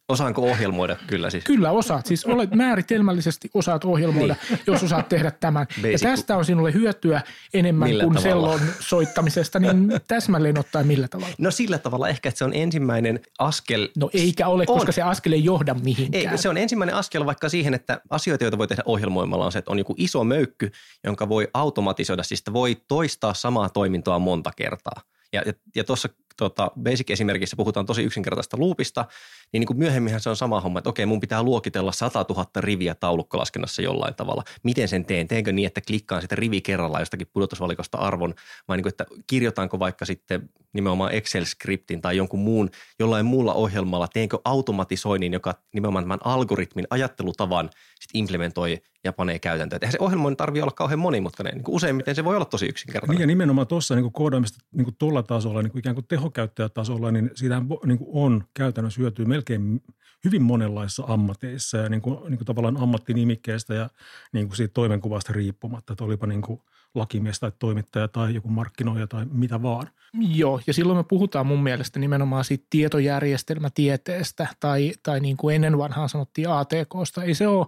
Osaanko 0.08 0.42
ohjelmoida? 0.42 0.96
Kyllä 1.06 1.30
siis. 1.30 1.44
Kyllä 1.44 1.70
osaat, 1.70 2.06
siis 2.06 2.24
olet 2.24 2.54
määritelmällisesti 2.54 3.50
osaat 3.54 3.84
ohjelmoida, 3.84 4.36
niin. 4.50 4.60
jos 4.66 4.82
osaat 4.82 5.08
tehdä 5.08 5.30
tämän. 5.30 5.66
Basic. 5.66 5.92
Ja 5.92 5.98
tästä 5.98 6.36
on 6.36 6.44
sinulle 6.44 6.72
hyötyä 6.72 7.20
enemmän 7.54 7.88
Millä 7.88 8.04
kuin 8.04 8.14
tavalla? 8.14 8.48
sellon 8.58 8.60
soittamisesta, 8.80 9.58
niin 9.58 9.92
täsmälleen 10.08 10.58
ottaen 10.58 10.86
millä 10.86 11.08
tavalla? 11.08 11.34
No 11.38 11.50
sillä 11.50 11.78
tavalla 11.78 12.08
ehkä, 12.08 12.28
että 12.28 12.38
se 12.38 12.44
on 12.44 12.54
ensimmäinen 12.54 13.20
askel. 13.38 13.88
No 13.96 14.10
eikä 14.12 14.48
ole, 14.48 14.64
On. 14.68 14.76
koska 14.76 14.92
se 14.92 15.02
askel 15.02 15.32
ei 15.32 15.44
johda 15.44 15.74
mihinkään. 15.74 16.32
Ei, 16.32 16.38
se 16.38 16.48
on 16.48 16.56
ensimmäinen 16.56 16.94
askel 16.94 17.26
vaikka 17.26 17.48
siihen, 17.48 17.74
että 17.74 18.00
asioita, 18.10 18.44
joita 18.44 18.58
voi 18.58 18.68
tehdä 18.68 18.82
ohjelmoimalla 18.86 19.44
on 19.44 19.52
se, 19.52 19.58
että 19.58 19.70
on 19.70 19.78
joku 19.78 19.94
iso 19.98 20.24
möykky, 20.24 20.70
jonka 21.04 21.28
voi 21.28 21.48
automatisoida, 21.54 22.22
siis 22.22 22.42
voi 22.52 22.76
toistaa 22.88 23.34
samaa 23.34 23.68
toimintoa 23.68 24.18
monta 24.18 24.50
kertaa. 24.56 25.02
Ja, 25.32 25.42
ja, 25.46 25.52
ja 25.76 25.84
tuossa 25.84 26.08
tota, 26.36 26.70
Basic-esimerkissä 26.82 27.56
puhutaan 27.56 27.86
tosi 27.86 28.02
yksinkertaista 28.02 28.56
loopista, 28.60 29.04
niin, 29.52 29.60
niin 29.60 29.66
kuin 29.66 29.78
myöhemminhän 29.78 30.20
se 30.20 30.30
on 30.30 30.36
sama 30.36 30.60
homma, 30.60 30.78
että 30.78 30.90
okei, 30.90 31.06
mun 31.06 31.20
pitää 31.20 31.42
luokitella 31.42 31.92
100 31.92 32.24
000 32.28 32.46
riviä 32.56 32.94
taulukkolaskennassa 32.94 33.82
jollain 33.82 34.14
tavalla. 34.14 34.42
Miten 34.62 34.88
sen 34.88 35.04
teen? 35.04 35.28
Teenkö 35.28 35.52
niin, 35.52 35.66
että 35.66 35.80
klikkaan 35.80 36.22
sitä 36.22 36.34
rivi 36.34 36.60
kerrallaan 36.60 37.02
jostakin 37.02 37.26
pudotusvalikosta 37.32 37.98
arvon, 37.98 38.34
vai 38.68 38.76
niin 38.76 38.82
kuin, 38.82 38.90
että 38.90 39.06
kirjoitanko 39.26 39.78
vaikka 39.78 40.04
sitten 40.04 40.50
nimenomaan 40.72 41.12
Excel-skriptin 41.12 42.00
tai 42.00 42.16
jonkun 42.16 42.40
muun, 42.40 42.70
jollain 42.98 43.26
muulla 43.26 43.54
ohjelmalla, 43.54 44.08
teenkö 44.08 44.38
automatisoinnin, 44.44 45.32
joka 45.32 45.54
nimenomaan 45.72 46.04
tämän 46.04 46.18
algoritmin 46.24 46.86
ajattelutavan 46.90 47.70
sit 48.00 48.10
implementoi 48.14 48.82
ja 49.04 49.12
panee 49.12 49.38
käytäntöön. 49.38 49.80
Eihän 49.82 49.92
se 49.92 49.98
ohjelmoinnin 50.00 50.36
tarvitse 50.36 50.62
olla 50.62 50.72
kauhean 50.72 50.98
monimutkainen. 50.98 51.54
Niin 51.54 51.64
useimmiten 51.68 52.14
se 52.14 52.24
voi 52.24 52.36
olla 52.36 52.44
tosi 52.44 52.66
yksinkertainen. 52.66 53.14
Niin 53.14 53.20
ja 53.20 53.26
nimenomaan 53.26 53.66
tuossa 53.66 53.94
niin 53.94 54.12
koodaamista 54.12 54.58
niin 54.72 54.96
tuolla 54.98 55.22
tasolla, 55.22 55.62
niin 55.62 55.70
kuin 55.70 55.80
ikään 55.80 55.94
kuin 55.94 56.06
tehokäyttäjätasolla, 56.26 57.12
niin 57.12 57.30
siitä 57.34 57.62
niin 57.86 57.98
kuin 57.98 58.10
on 58.12 58.44
käytännössä 58.54 59.00
hyötyä 59.00 59.24
melkein 59.24 59.82
hyvin 60.24 60.42
monenlaisissa 60.42 61.04
ammateissa 61.06 61.78
ja 61.78 61.88
niin 61.88 62.02
kuin, 62.02 62.18
niin 62.28 62.38
kuin 62.38 62.46
tavallaan 62.46 62.76
ammattinimikkeestä 62.76 63.74
ja 63.74 63.90
niin 64.32 64.48
kuin 64.48 64.56
siitä 64.56 64.72
toimenkuvasta 64.74 65.32
riippumatta, 65.32 65.92
että 65.92 66.04
olipa 66.04 66.26
niin 66.26 66.42
kuin 66.42 66.60
lakimies 66.94 67.40
tai 67.40 67.52
toimittaja 67.58 68.08
tai 68.08 68.34
joku 68.34 68.48
markkinoija 68.48 69.06
tai 69.06 69.26
mitä 69.30 69.62
vaan. 69.62 69.88
Joo, 70.20 70.60
ja 70.66 70.74
silloin 70.74 70.98
me 70.98 71.04
puhutaan 71.04 71.46
mun 71.46 71.62
mielestä 71.62 71.98
nimenomaan 71.98 72.44
siitä 72.44 72.66
tietojärjestelmätieteestä 72.70 74.46
tai, 74.60 74.92
tai 75.02 75.20
niin 75.20 75.36
kuin 75.36 75.54
ennen 75.56 75.78
vanhaan 75.78 76.08
sanottiin 76.08 76.48
ATKsta. 76.50 77.22
Ei 77.22 77.34
se, 77.34 77.48
ole, 77.48 77.66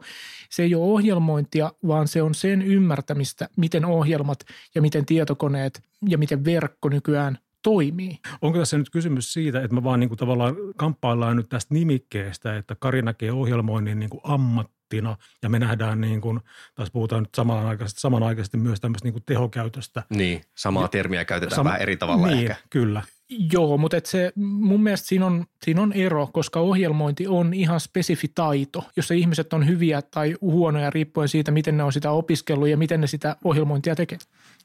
se 0.50 0.62
ei 0.62 0.74
ole 0.74 0.92
ohjelmointia, 0.92 1.72
vaan 1.86 2.08
se 2.08 2.22
on 2.22 2.34
sen 2.34 2.62
ymmärtämistä, 2.62 3.48
miten 3.56 3.84
ohjelmat 3.84 4.38
ja 4.74 4.82
miten 4.82 5.06
tietokoneet 5.06 5.82
ja 6.08 6.18
miten 6.18 6.44
verkko 6.44 6.88
nykyään 6.88 7.38
toimii. 7.62 8.18
Onko 8.42 8.58
tässä 8.58 8.78
nyt 8.78 8.90
kysymys 8.90 9.32
siitä, 9.32 9.62
että 9.62 9.74
me 9.74 9.84
vaan 9.84 10.00
niin 10.00 10.08
kuin 10.08 10.18
tavallaan 10.18 10.56
kamppaillaan 10.76 11.36
nyt 11.36 11.48
tästä 11.48 11.74
nimikkeestä, 11.74 12.56
että 12.56 12.76
Kari 12.78 13.02
näkee 13.02 13.32
ohjelmoinnin 13.32 13.98
niin 13.98 14.10
kuin 14.10 14.20
ammattina 14.24 15.16
ja 15.42 15.48
me 15.48 15.58
nähdään 15.58 16.00
niin 16.00 16.20
kuin, 16.20 16.40
taas 16.74 16.90
puhutaan 16.90 17.22
nyt 17.22 17.34
samanaikaisesti, 17.34 18.00
samanaikaisesti 18.00 18.56
myös 18.56 18.80
tämmöistä 18.80 19.06
niin 19.06 19.12
kuin 19.14 19.24
tehokäytöstä. 19.26 20.02
Niin, 20.10 20.40
samaa 20.54 20.88
termiä 20.88 21.24
käytetään 21.24 21.56
Sama, 21.56 21.68
vähän 21.68 21.82
eri 21.82 21.96
tavalla 21.96 22.26
niin, 22.26 22.38
ehkä. 22.38 22.56
kyllä. 22.70 23.02
Joo, 23.52 23.78
mutta 23.78 23.96
et 23.96 24.06
se, 24.06 24.32
mun 24.36 24.82
mielestä 24.82 25.08
siinä 25.08 25.26
on, 25.26 25.46
siinä 25.62 25.82
on 25.82 25.92
ero, 25.92 26.26
koska 26.32 26.60
ohjelmointi 26.60 27.26
on 27.26 27.54
ihan 27.54 27.80
spesifi 27.80 28.28
taito, 28.34 28.84
jossa 28.96 29.14
ihmiset 29.14 29.52
on 29.52 29.66
hyviä 29.66 30.02
tai 30.02 30.36
huonoja 30.40 30.90
riippuen 30.90 31.28
siitä, 31.28 31.50
miten 31.50 31.76
ne 31.76 31.82
on 31.82 31.92
sitä 31.92 32.10
opiskellut 32.10 32.68
ja 32.68 32.76
miten 32.76 33.00
ne 33.00 33.06
sitä 33.06 33.36
ohjelmointia 33.44 33.96
tekee. 33.96 34.18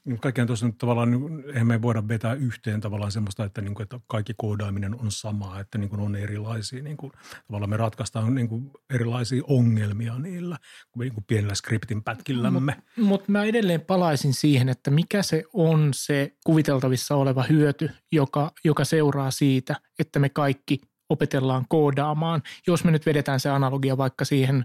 Niin 0.04 0.20
kaikkiaan 0.20 0.46
tuossa 0.46 0.66
nyt 0.66 0.78
tavallaan, 0.78 1.10
niin 1.10 1.44
eihän 1.46 1.66
me 1.66 1.82
voida 1.82 2.08
vetää 2.08 2.34
yhteen 2.34 2.80
tavallaan 2.80 3.12
semmoista, 3.12 3.44
että, 3.44 3.60
niin 3.60 3.74
kuin, 3.74 3.82
että 3.82 4.00
kaikki 4.06 4.34
koodaaminen 4.36 5.00
on 5.00 5.12
samaa, 5.12 5.60
että 5.60 5.78
niin 5.78 5.90
kuin 5.90 6.00
on 6.00 6.16
erilaisia, 6.16 6.82
niin 6.82 6.96
kuin, 6.96 7.12
tavallaan 7.46 7.70
me 7.70 7.76
ratkaistaan 7.76 8.34
niin 8.34 8.48
kuin 8.48 8.70
erilaisia 8.94 9.42
ongelmia 9.46 10.18
niillä 10.18 10.58
niin 10.98 11.14
kuin 11.14 11.24
pienellä 11.24 11.54
skriptin 11.54 12.02
pätkillämme. 12.02 12.60
Mutta 12.60 12.82
mut 12.96 13.28
mä 13.28 13.44
edelleen 13.44 13.80
palaisin 13.80 14.34
siihen, 14.34 14.68
että 14.68 14.90
mikä 14.90 15.22
se 15.22 15.44
on 15.52 15.90
se 15.94 16.36
kuviteltavissa 16.44 17.16
oleva 17.16 17.42
hyöty, 17.42 17.90
joka, 18.12 18.52
joka 18.64 18.84
seuraa 18.84 19.30
siitä, 19.30 19.76
että 19.98 20.18
me 20.18 20.28
kaikki 20.28 20.80
opetellaan 21.14 21.64
koodaamaan, 21.68 22.42
jos 22.66 22.84
me 22.84 22.90
nyt 22.90 23.06
vedetään 23.06 23.40
se 23.40 23.50
analogia 23.50 23.96
vaikka 23.96 24.24
siihen 24.24 24.64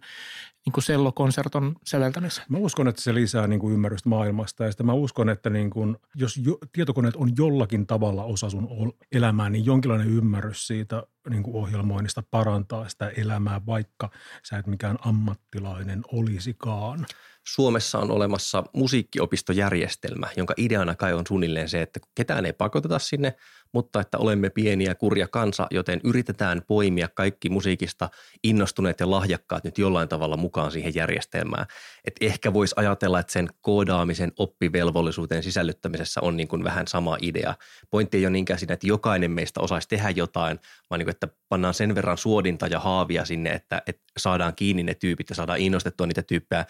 niin 0.66 0.74
kuin 0.74 0.84
sellokonserton 0.84 1.76
säveltämiseen? 1.86 2.48
Mä 2.50 2.58
uskon, 2.58 2.88
että 2.88 3.02
se 3.02 3.14
lisää 3.14 3.48
niin 3.48 3.60
kuin 3.60 3.74
ymmärrystä 3.74 4.10
maailmasta 4.10 4.64
ja 4.64 4.72
sitten 4.72 4.86
mä 4.86 4.94
uskon, 4.94 5.30
että 5.30 5.50
niin 5.50 5.70
kuin, 5.70 5.98
jos 6.16 6.38
jo, 6.38 6.58
tietokoneet 6.72 7.16
on 7.16 7.32
jollakin 7.38 7.88
tavalla 7.88 8.24
osa 8.24 8.50
sun 8.50 8.94
elämää, 9.12 9.50
niin 9.50 9.66
jonkinlainen 9.66 10.08
ymmärrys 10.08 10.68
siitä 10.68 11.04
niin 11.30 11.44
kuin 11.44 11.56
ohjelmoinnista 11.56 12.24
parantaa 12.32 12.90
sitä 12.90 13.10
elämää, 13.10 13.62
vaikka 13.66 14.10
sä 14.44 14.58
et 14.58 14.68
mikään 14.68 14.98
ammattilainen 15.06 16.02
olisikaan. 16.12 17.06
Suomessa 17.54 18.00
on 18.00 18.12
olemassa 18.12 18.64
musiikkiopistojärjestelmä, 18.74 20.28
jonka 20.38 20.54
ideana 20.58 20.96
kai 20.96 21.14
on 21.14 21.28
suunnilleen 21.28 21.70
se, 21.70 21.82
että 21.82 22.00
ketään 22.16 22.46
ei 22.46 22.54
pakoteta 22.54 23.00
sinne, 23.00 23.36
mutta 23.72 24.02
että 24.02 24.18
olemme 24.18 24.50
pieniä 24.50 24.96
kurja 24.96 25.28
kansa, 25.28 25.68
joten 25.72 26.02
yritetään 26.04 26.62
poimia 26.68 27.08
kaikki 27.14 27.50
musiikista 27.50 28.10
innostuneet 28.44 29.00
ja 29.00 29.12
lahjakkaat 29.12 29.64
nyt 29.64 29.78
jollain 29.78 30.10
tavalla 30.10 30.38
mukaan 30.38 30.72
siihen 30.72 30.96
järjestelmään. 30.96 31.66
Et 32.06 32.16
ehkä 32.22 32.54
voisi 32.54 32.76
ajatella, 32.78 33.20
että 33.20 33.34
sen 33.34 33.50
koodaamisen 33.62 34.32
oppivelvollisuuteen 34.38 35.44
sisällyttämisessä 35.44 36.22
on 36.22 36.38
niin 36.38 36.48
kuin 36.48 36.64
vähän 36.64 36.88
sama 36.88 37.18
idea. 37.22 37.56
Pointti 37.90 38.18
ei 38.18 38.26
ole 38.26 38.32
niinkään 38.32 38.60
siinä, 38.60 38.74
että 38.74 38.88
jokainen 38.88 39.32
meistä 39.32 39.62
osaisi 39.62 39.88
tehdä 39.88 40.10
jotain, 40.10 40.60
vaan 40.90 41.00
niin 41.00 41.06
kuin, 41.06 41.16
että 41.16 41.28
pannaan 41.50 41.74
sen 41.74 41.96
verran 41.96 42.18
suodinta 42.18 42.68
ja 42.68 42.80
haavia 42.80 43.26
sinne, 43.26 43.50
että, 43.50 43.82
että 43.88 44.04
saadaan 44.18 44.56
kiinni 44.56 44.84
ne 44.84 44.94
tyypit 44.94 45.30
ja 45.30 45.36
saadaan 45.36 45.60
innostettua 45.60 46.08
niitä 46.08 46.24
tyyppejä 46.24 46.66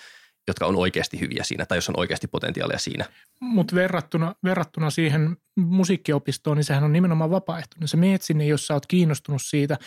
jotka 0.47 0.65
on 0.65 0.75
oikeasti 0.75 1.19
hyviä 1.19 1.43
siinä 1.43 1.65
tai 1.65 1.77
jos 1.77 1.89
on 1.89 1.99
oikeasti 1.99 2.27
potentiaalia 2.27 2.77
siinä. 2.77 3.05
Mutta 3.39 3.75
verrattuna, 3.75 4.35
verrattuna 4.43 4.89
siihen 4.89 5.37
musiikkiopistoon, 5.55 6.57
niin 6.57 6.65
sehän 6.65 6.83
on 6.83 6.93
nimenomaan 6.93 7.31
vapaaehtoinen. 7.31 7.87
Se 7.87 7.97
meet 7.97 8.21
sinne, 8.21 8.45
jos 8.45 8.67
sä 8.67 8.73
oot 8.73 8.85
kiinnostunut 8.85 9.41
siitä 9.45 9.77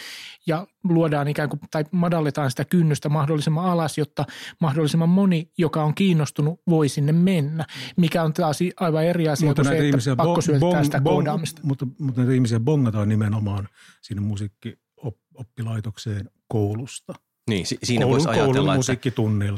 ja 0.47 0.67
luodaan 0.85 1.29
ikään 1.29 1.49
kuin 1.49 1.61
tai 1.71 1.85
madalletaan 1.91 2.51
sitä 2.51 2.65
kynnystä 2.65 3.09
mahdollisimman 3.09 3.65
alas, 3.65 3.99
jotta 3.99 4.25
mahdollisimman 4.61 5.09
moni, 5.09 5.51
joka 5.59 5.85
on 5.85 5.95
kiinnostunut, 5.95 6.61
voi 6.69 6.89
sinne 6.89 7.13
mennä, 7.13 7.65
mikä 7.97 8.23
on 8.23 8.33
taas 8.33 8.59
aivan 8.81 9.05
eri 9.05 9.29
asia 9.29 9.47
mutta 9.47 9.63
kuin 9.63 10.01
se, 10.01 10.11
että 10.11 10.17
pakko 10.17 10.41
bong, 10.61 10.85
sitä 10.85 11.01
bong, 11.01 11.15
koodaamista. 11.15 11.61
Mutta, 11.65 11.87
mutta 11.99 12.21
näitä 12.21 12.35
ihmisiä 12.35 12.61
bongataan 12.61 13.09
nimenomaan 13.09 13.69
sinne 14.03 14.21
musiikkioppilaitokseen 14.21 16.31
koulusta– 16.49 17.15
niin, 17.51 17.67
si- 17.67 17.79
siinä 17.83 18.09
voisi 18.09 18.29
ajatella, 18.29 18.75
että, 18.75 18.93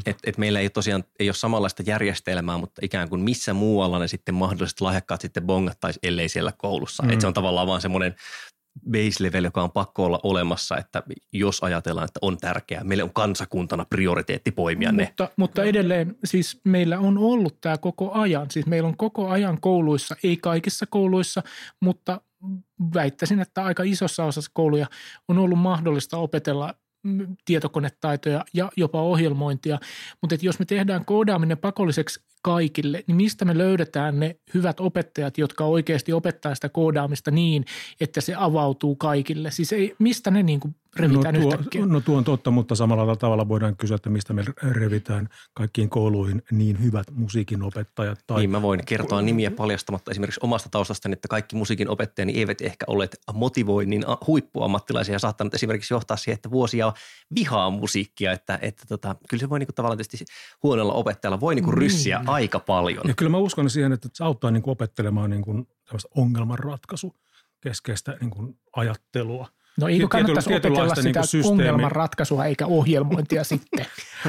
että, 0.05 0.21
että 0.23 0.39
meillä 0.39 0.59
ei 0.59 0.69
tosiaan 0.69 1.03
ei 1.19 1.29
ole 1.29 1.35
samanlaista 1.35 1.83
järjestelmää, 1.85 2.57
mutta 2.57 2.81
ikään 2.83 3.09
kuin 3.09 3.21
missä 3.21 3.53
muualla 3.53 3.99
ne 3.99 4.07
sitten 4.07 4.35
mahdolliset 4.35 4.81
lahjakkaat 4.81 5.21
sitten 5.21 5.43
bongattaisi, 5.43 5.99
ellei 6.03 6.29
siellä 6.29 6.51
koulussa. 6.57 7.03
Mm. 7.03 7.09
Että 7.09 7.21
se 7.21 7.27
on 7.27 7.33
tavallaan 7.33 7.67
vaan 7.67 7.81
semmoinen 7.81 8.15
base 8.91 9.23
level, 9.23 9.43
joka 9.43 9.63
on 9.63 9.71
pakko 9.71 10.05
olla 10.05 10.19
olemassa, 10.23 10.77
että 10.77 11.03
jos 11.33 11.63
ajatellaan, 11.63 12.05
että 12.05 12.19
on 12.21 12.37
tärkeää, 12.37 12.83
meille 12.83 13.03
on 13.03 13.13
kansakuntana 13.13 13.85
prioriteetti 13.85 14.51
poimia 14.51 14.91
ne. 14.91 15.03
Mutta, 15.03 15.29
mutta 15.37 15.63
edelleen 15.63 16.15
siis 16.25 16.61
meillä 16.63 16.99
on 16.99 17.17
ollut 17.17 17.61
tämä 17.61 17.77
koko 17.77 18.11
ajan, 18.11 18.51
siis 18.51 18.65
meillä 18.65 18.87
on 18.87 18.97
koko 18.97 19.29
ajan 19.29 19.61
kouluissa, 19.61 20.15
ei 20.23 20.37
kaikissa 20.37 20.85
kouluissa, 20.85 21.43
mutta 21.81 22.21
väittäisin, 22.93 23.39
että 23.39 23.63
aika 23.63 23.83
isossa 23.83 24.25
osassa 24.25 24.51
kouluja 24.53 24.87
on 25.27 25.37
ollut 25.37 25.59
mahdollista 25.59 26.17
opetella 26.17 26.73
tietokonetaitoja 27.45 28.45
ja 28.53 28.71
jopa 28.77 29.01
ohjelmointia. 29.01 29.79
Mutta 30.21 30.35
jos 30.41 30.59
me 30.59 30.65
tehdään 30.65 31.05
koodaaminen 31.05 31.57
pakolliseksi 31.57 32.19
kaikille, 32.41 33.03
niin 33.07 33.15
mistä 33.15 33.45
me 33.45 33.57
löydetään 33.57 34.19
ne 34.19 34.35
hyvät 34.53 34.79
opettajat, 34.79 35.37
jotka 35.37 35.65
oikeasti 35.65 36.13
opettaa 36.13 36.55
sitä 36.55 36.69
koodaamista 36.69 37.31
niin, 37.31 37.65
että 37.99 38.21
se 38.21 38.33
avautuu 38.37 38.95
kaikille? 38.95 39.51
Siis 39.51 39.73
ei, 39.73 39.95
mistä 39.99 40.31
ne 40.31 40.43
niin 40.43 40.59
kuin 40.59 40.75
revitään 40.95 41.35
no 41.35 41.41
tuo, 41.41 41.51
yhtäkkiä? 41.51 41.85
No 41.85 42.01
tuo 42.01 42.17
on 42.17 42.23
totta, 42.23 42.51
mutta 42.51 42.75
samalla 42.75 43.15
tavalla 43.15 43.47
voidaan 43.47 43.77
kysyä, 43.77 43.95
että 43.95 44.09
mistä 44.09 44.33
me 44.33 44.43
revitään 44.61 45.29
kaikkiin 45.53 45.89
kouluihin 45.89 46.41
niin 46.51 46.83
hyvät 46.83 47.11
musiikin 47.11 47.63
opettajat. 47.63 48.19
Tai... 48.27 48.39
Niin 48.39 48.49
mä 48.49 48.61
voin 48.61 48.85
kertoa 48.85 49.21
nimiä 49.21 49.51
paljastamatta 49.51 50.11
esimerkiksi 50.11 50.39
omasta 50.43 50.69
taustastani, 50.69 51.13
että 51.13 51.27
kaikki 51.27 51.55
musiikin 51.55 51.89
opettajani 51.89 52.33
eivät 52.33 52.61
ehkä 52.61 52.85
olleet 52.87 53.17
motivoinnin 53.33 54.05
huippuammattilaisia 54.27 55.15
ja 55.15 55.19
saattanut 55.19 55.53
esimerkiksi 55.53 55.93
johtaa 55.93 56.17
siihen, 56.17 56.35
että 56.35 56.51
vuosia 56.51 56.93
vihaa 57.35 57.69
musiikkia, 57.69 58.31
että, 58.31 58.59
että 58.61 58.83
tota, 58.87 59.15
kyllä 59.29 59.41
se 59.41 59.49
voi 59.49 59.59
niinku 59.59 59.73
tavallaan 59.73 59.97
tietysti 59.97 60.25
huonolla 60.63 60.93
opettajalla 60.93 61.39
voi 61.39 61.55
niinku 61.55 61.71
ryssiä 61.71 62.19
mm 62.19 62.25
aika 62.27 62.59
paljon. 62.59 63.07
Ja 63.07 63.13
kyllä 63.13 63.31
mä 63.31 63.37
uskon 63.37 63.69
siihen, 63.69 63.91
että 63.91 64.09
se 64.13 64.23
auttaa 64.23 64.51
niin 64.51 64.63
kuin 64.63 64.71
opettelemaan 64.71 65.29
niin 65.29 65.41
kuin 65.41 65.67
ongelmanratkaisu 66.15 67.15
keskeistä 67.61 68.17
niin 68.21 68.29
kuin 68.29 68.59
ajattelua. 68.75 69.47
No 69.81 69.87
eikö 69.87 70.07
kannattaisi 70.07 70.53
opetella 70.53 70.95
sitä 70.95 71.21
niin 71.33 71.45
ongelmanratkaisua 71.45 72.45
eikä 72.45 72.65
ohjelmointia 72.65 73.43
sitten? 73.53 73.85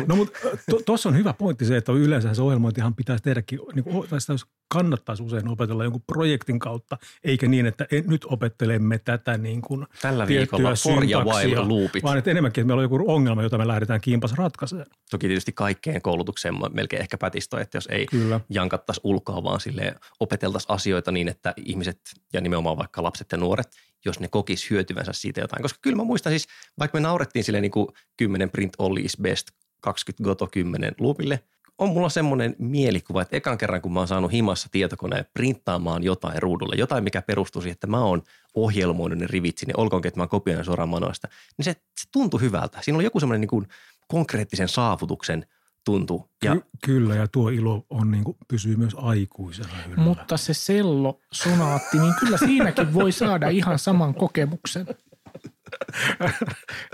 No 0.06 0.16
mutta 0.16 0.38
tuossa 0.86 1.08
on 1.08 1.16
hyvä 1.16 1.32
pointti 1.32 1.64
se, 1.64 1.76
että 1.76 1.92
yleensä 1.92 2.34
se 2.34 2.42
ohjelmointihan 2.42 2.94
pitäisi 2.94 3.22
tehdäkin, 3.22 3.58
niin 3.74 3.84
kuin, 3.84 4.08
tai 4.08 4.20
sitä 4.20 4.32
kannattaisi 4.68 5.22
usein 5.22 5.48
opetella 5.48 5.84
jonkun 5.84 6.02
projektin 6.06 6.58
kautta, 6.58 6.98
eikä 7.24 7.48
niin, 7.48 7.66
että 7.66 7.86
nyt 8.06 8.24
opettelemme 8.24 8.98
tätä 8.98 9.38
niin 9.38 9.62
kuin 9.62 9.86
Tällä 10.02 10.26
viikolla 10.26 10.74
for 10.74 11.04
ja 11.04 11.24
while 11.24 11.60
loopit. 11.60 12.02
Vaan 12.02 12.18
että 12.18 12.30
enemmänkin, 12.30 12.62
että 12.62 12.66
meillä 12.66 12.80
on 12.80 12.84
joku 12.84 13.04
ongelma, 13.06 13.42
jota 13.42 13.58
me 13.58 13.66
lähdetään 13.66 14.00
kiimpas 14.00 14.32
ratkaisemaan. 14.32 14.86
Toki 15.10 15.26
tietysti 15.26 15.52
kaikkeen 15.52 16.02
koulutukseen 16.02 16.54
melkein 16.72 17.02
ehkä 17.02 17.18
pätistö, 17.18 17.60
että 17.60 17.76
jos 17.76 17.88
ei 17.90 18.06
Kyllä. 18.06 18.40
jankattaisi 18.50 19.00
ulkoa, 19.04 19.42
vaan 19.42 19.60
sille 19.60 19.94
opeteltaisiin 20.20 20.72
asioita 20.74 21.12
niin, 21.12 21.28
että 21.28 21.54
ihmiset 21.56 22.00
ja 22.32 22.40
nimenomaan 22.40 22.78
vaikka 22.78 23.02
lapset 23.02 23.32
ja 23.32 23.38
nuoret, 23.38 23.68
jos 24.04 24.20
ne 24.20 24.28
kokis 24.28 24.70
hyötyvänsä 24.70 25.12
siitä 25.12 25.40
jotain. 25.40 25.62
Koska 25.62 25.78
kyllä 25.82 25.96
mä 25.96 26.04
muistan 26.04 26.32
siis, 26.32 26.46
vaikka 26.78 26.96
me 26.96 27.02
naurettiin 27.02 27.44
sille 27.44 27.60
niin 27.60 27.70
kuin 27.70 27.88
10 28.16 28.50
print 28.50 28.72
all 28.78 28.96
is 28.96 29.16
best, 29.22 29.46
20 29.80 30.24
goto 30.24 30.46
10 30.46 30.92
loopille– 31.00 31.40
on 31.78 31.88
mulla 31.88 32.08
semmoinen 32.08 32.56
mielikuva, 32.58 33.22
että 33.22 33.36
ekan 33.36 33.58
kerran 33.58 33.80
kun 33.80 33.92
mä 33.92 34.00
oon 34.00 34.08
saanut 34.08 34.32
himassa 34.32 34.68
tietokoneen 34.72 35.24
printtaamaan 35.34 36.02
jotain 36.02 36.42
ruudulle, 36.42 36.74
jotain 36.78 37.04
mikä 37.04 37.22
perustuu 37.22 37.62
siihen, 37.62 37.72
että 37.72 37.86
mä 37.86 38.04
oon 38.04 38.22
ohjelmoinut 38.54 39.18
ne 39.18 39.26
rivit 39.26 39.58
sinne, 39.58 39.74
olkoonkin, 39.76 40.08
että 40.08 40.20
mä 40.20 40.26
kopioin 40.26 40.64
suoraan 40.64 40.88
manoista, 40.88 41.28
niin 41.58 41.64
se, 41.64 41.72
se 41.72 42.08
tuntui 42.12 42.40
hyvältä. 42.40 42.78
Siinä 42.82 42.96
oli 42.96 43.04
joku 43.04 43.20
semmoinen 43.20 43.40
niin 43.40 43.48
kuin 43.48 43.68
konkreettisen 44.08 44.68
saavutuksen 44.68 45.46
tuntu. 45.84 46.30
Ja, 46.44 46.54
Ky- 46.54 46.62
kyllä, 46.84 47.14
ja 47.14 47.28
tuo 47.28 47.48
ilo 47.48 47.86
on 47.90 48.10
niin 48.10 48.24
kuin, 48.24 48.36
pysyy 48.48 48.76
myös 48.76 48.94
aikuisena 48.96 49.68
yllä. 49.88 50.02
Mutta 50.02 50.36
se 50.36 50.54
sello 50.54 51.20
sonaatti, 51.32 51.98
niin 51.98 52.14
kyllä 52.20 52.38
siinäkin 52.38 52.94
voi 52.94 53.12
saada 53.12 53.48
ihan 53.48 53.78
saman 53.78 54.14
kokemuksen. 54.14 54.86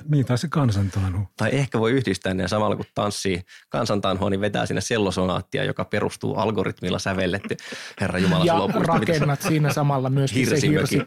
Niin, 0.09 0.27
tai 0.27 0.39
se 0.39 0.49
kansantanhu. 0.49 1.29
Tai 1.37 1.51
ehkä 1.53 1.81
voi 1.81 1.93
yhdistää 1.93 2.35
ne 2.35 2.49
samalla 2.49 2.77
kun 2.77 2.85
tanssii 2.95 3.43
kansantanhua, 3.69 4.31
niin 4.31 4.41
vetää 4.41 4.67
sinne 4.67 4.81
sellosonaattia, 4.81 5.65
joka 5.65 5.85
perustuu 5.85 6.35
algoritmilla 6.35 6.99
sävelletty. 6.99 7.57
Herra 8.01 8.19
Jumala, 8.19 8.45
ja 8.45 8.55
rakennat 8.75 9.39
mitä... 9.39 9.49
siinä 9.49 9.73
samalla 9.73 10.11
myös 10.11 10.31
se 10.31 10.37
hirsimöki. 10.37 11.07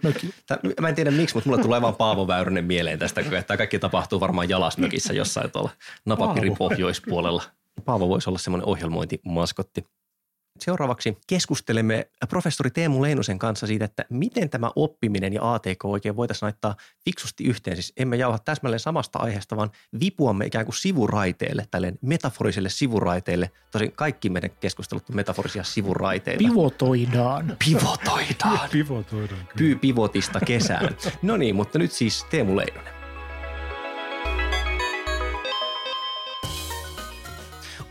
Mä 0.81 0.89
en 0.89 0.95
tiedä 0.95 1.11
miksi, 1.11 1.35
mutta 1.35 1.49
mulle 1.49 1.63
tulee 1.63 1.81
vaan 1.81 1.95
Paavo 1.95 2.27
Väyrynen 2.27 2.65
mieleen 2.65 2.99
tästä, 2.99 3.23
kun 3.23 3.31
tämä 3.47 3.57
kaikki 3.57 3.79
tapahtuu 3.79 4.19
varmaan 4.19 4.49
jalasmökissä 4.49 5.13
jossain 5.13 5.51
tuolla 5.51 5.69
napapirin 6.05 6.57
pohjoispuolella. 6.57 7.43
Paavo 7.85 8.09
voisi 8.09 8.29
olla 8.29 8.39
semmoinen 8.39 8.67
ohjelmointimaskotti. 8.67 9.87
Seuraavaksi 10.59 11.17
keskustelemme 11.27 12.07
professori 12.29 12.71
Teemu 12.71 13.01
Leinosen 13.01 13.39
kanssa 13.39 13.67
siitä, 13.67 13.85
että 13.85 14.05
miten 14.09 14.49
tämä 14.49 14.71
oppiminen 14.75 15.33
ja 15.33 15.53
ATK 15.53 15.85
oikein 15.85 16.15
voitaisiin 16.15 16.47
laittaa 16.47 16.75
fiksusti 17.05 17.43
yhteen. 17.43 17.75
Siis 17.77 17.93
emme 17.97 18.15
jauha 18.15 18.39
täsmälleen 18.39 18.79
samasta 18.79 19.19
aiheesta, 19.19 19.55
vaan 19.55 19.71
vipuamme 19.99 20.45
ikään 20.45 20.65
kuin 20.65 20.75
sivuraiteelle, 20.75 21.67
tälleen 21.71 21.99
metaforiselle 22.01 22.69
sivuraiteelle. 22.69 23.51
Tosin 23.71 23.91
kaikki 23.91 24.29
meidän 24.29 24.51
keskustelut 24.59 25.09
on 25.09 25.15
metaforisia 25.15 25.63
sivuraiteita. 25.63 26.37
Pivotoidaan. 26.37 27.57
Pivotoidaan. 27.65 28.69
Pivotoidaan. 28.71 29.47
Pyy 29.57 29.75
pivotista 29.75 30.39
kesään. 30.39 30.95
No 31.21 31.37
niin, 31.37 31.55
mutta 31.55 31.79
nyt 31.79 31.91
siis 31.91 32.25
Teemu 32.29 32.57
Leinonen. 32.57 33.04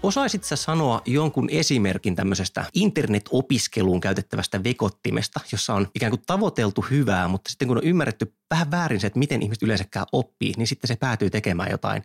Osaisit 0.05 0.45
sä 0.45 0.57
sanoa 0.57 1.03
jonkun 1.07 1.51
esimerkin 1.51 2.17
tämmöisestä 2.17 2.65
internet-opiskeluun 2.75 4.01
käytettävästä 4.01 4.65
vekottimesta, 4.65 5.41
jossa 5.53 5.75
on 5.75 5.89
ikään 5.95 6.11
kuin 6.11 6.23
tavoiteltu 6.27 6.87
hyvää, 6.91 7.29
mutta 7.29 7.51
sitten 7.51 7.69
kun 7.69 7.77
on 7.77 7.85
ymmärretty 7.85 8.35
vähän 8.51 8.71
väärin 8.71 9.01
se, 9.01 9.07
että 9.07 9.19
miten 9.19 9.43
ihmiset 9.43 9.63
yleensäkään 9.63 10.07
oppii, 10.13 10.53
niin 10.57 10.67
sitten 10.67 10.89
se 10.89 10.97
päätyy 10.97 11.31
tekemään 11.31 11.71
jotain 11.71 12.05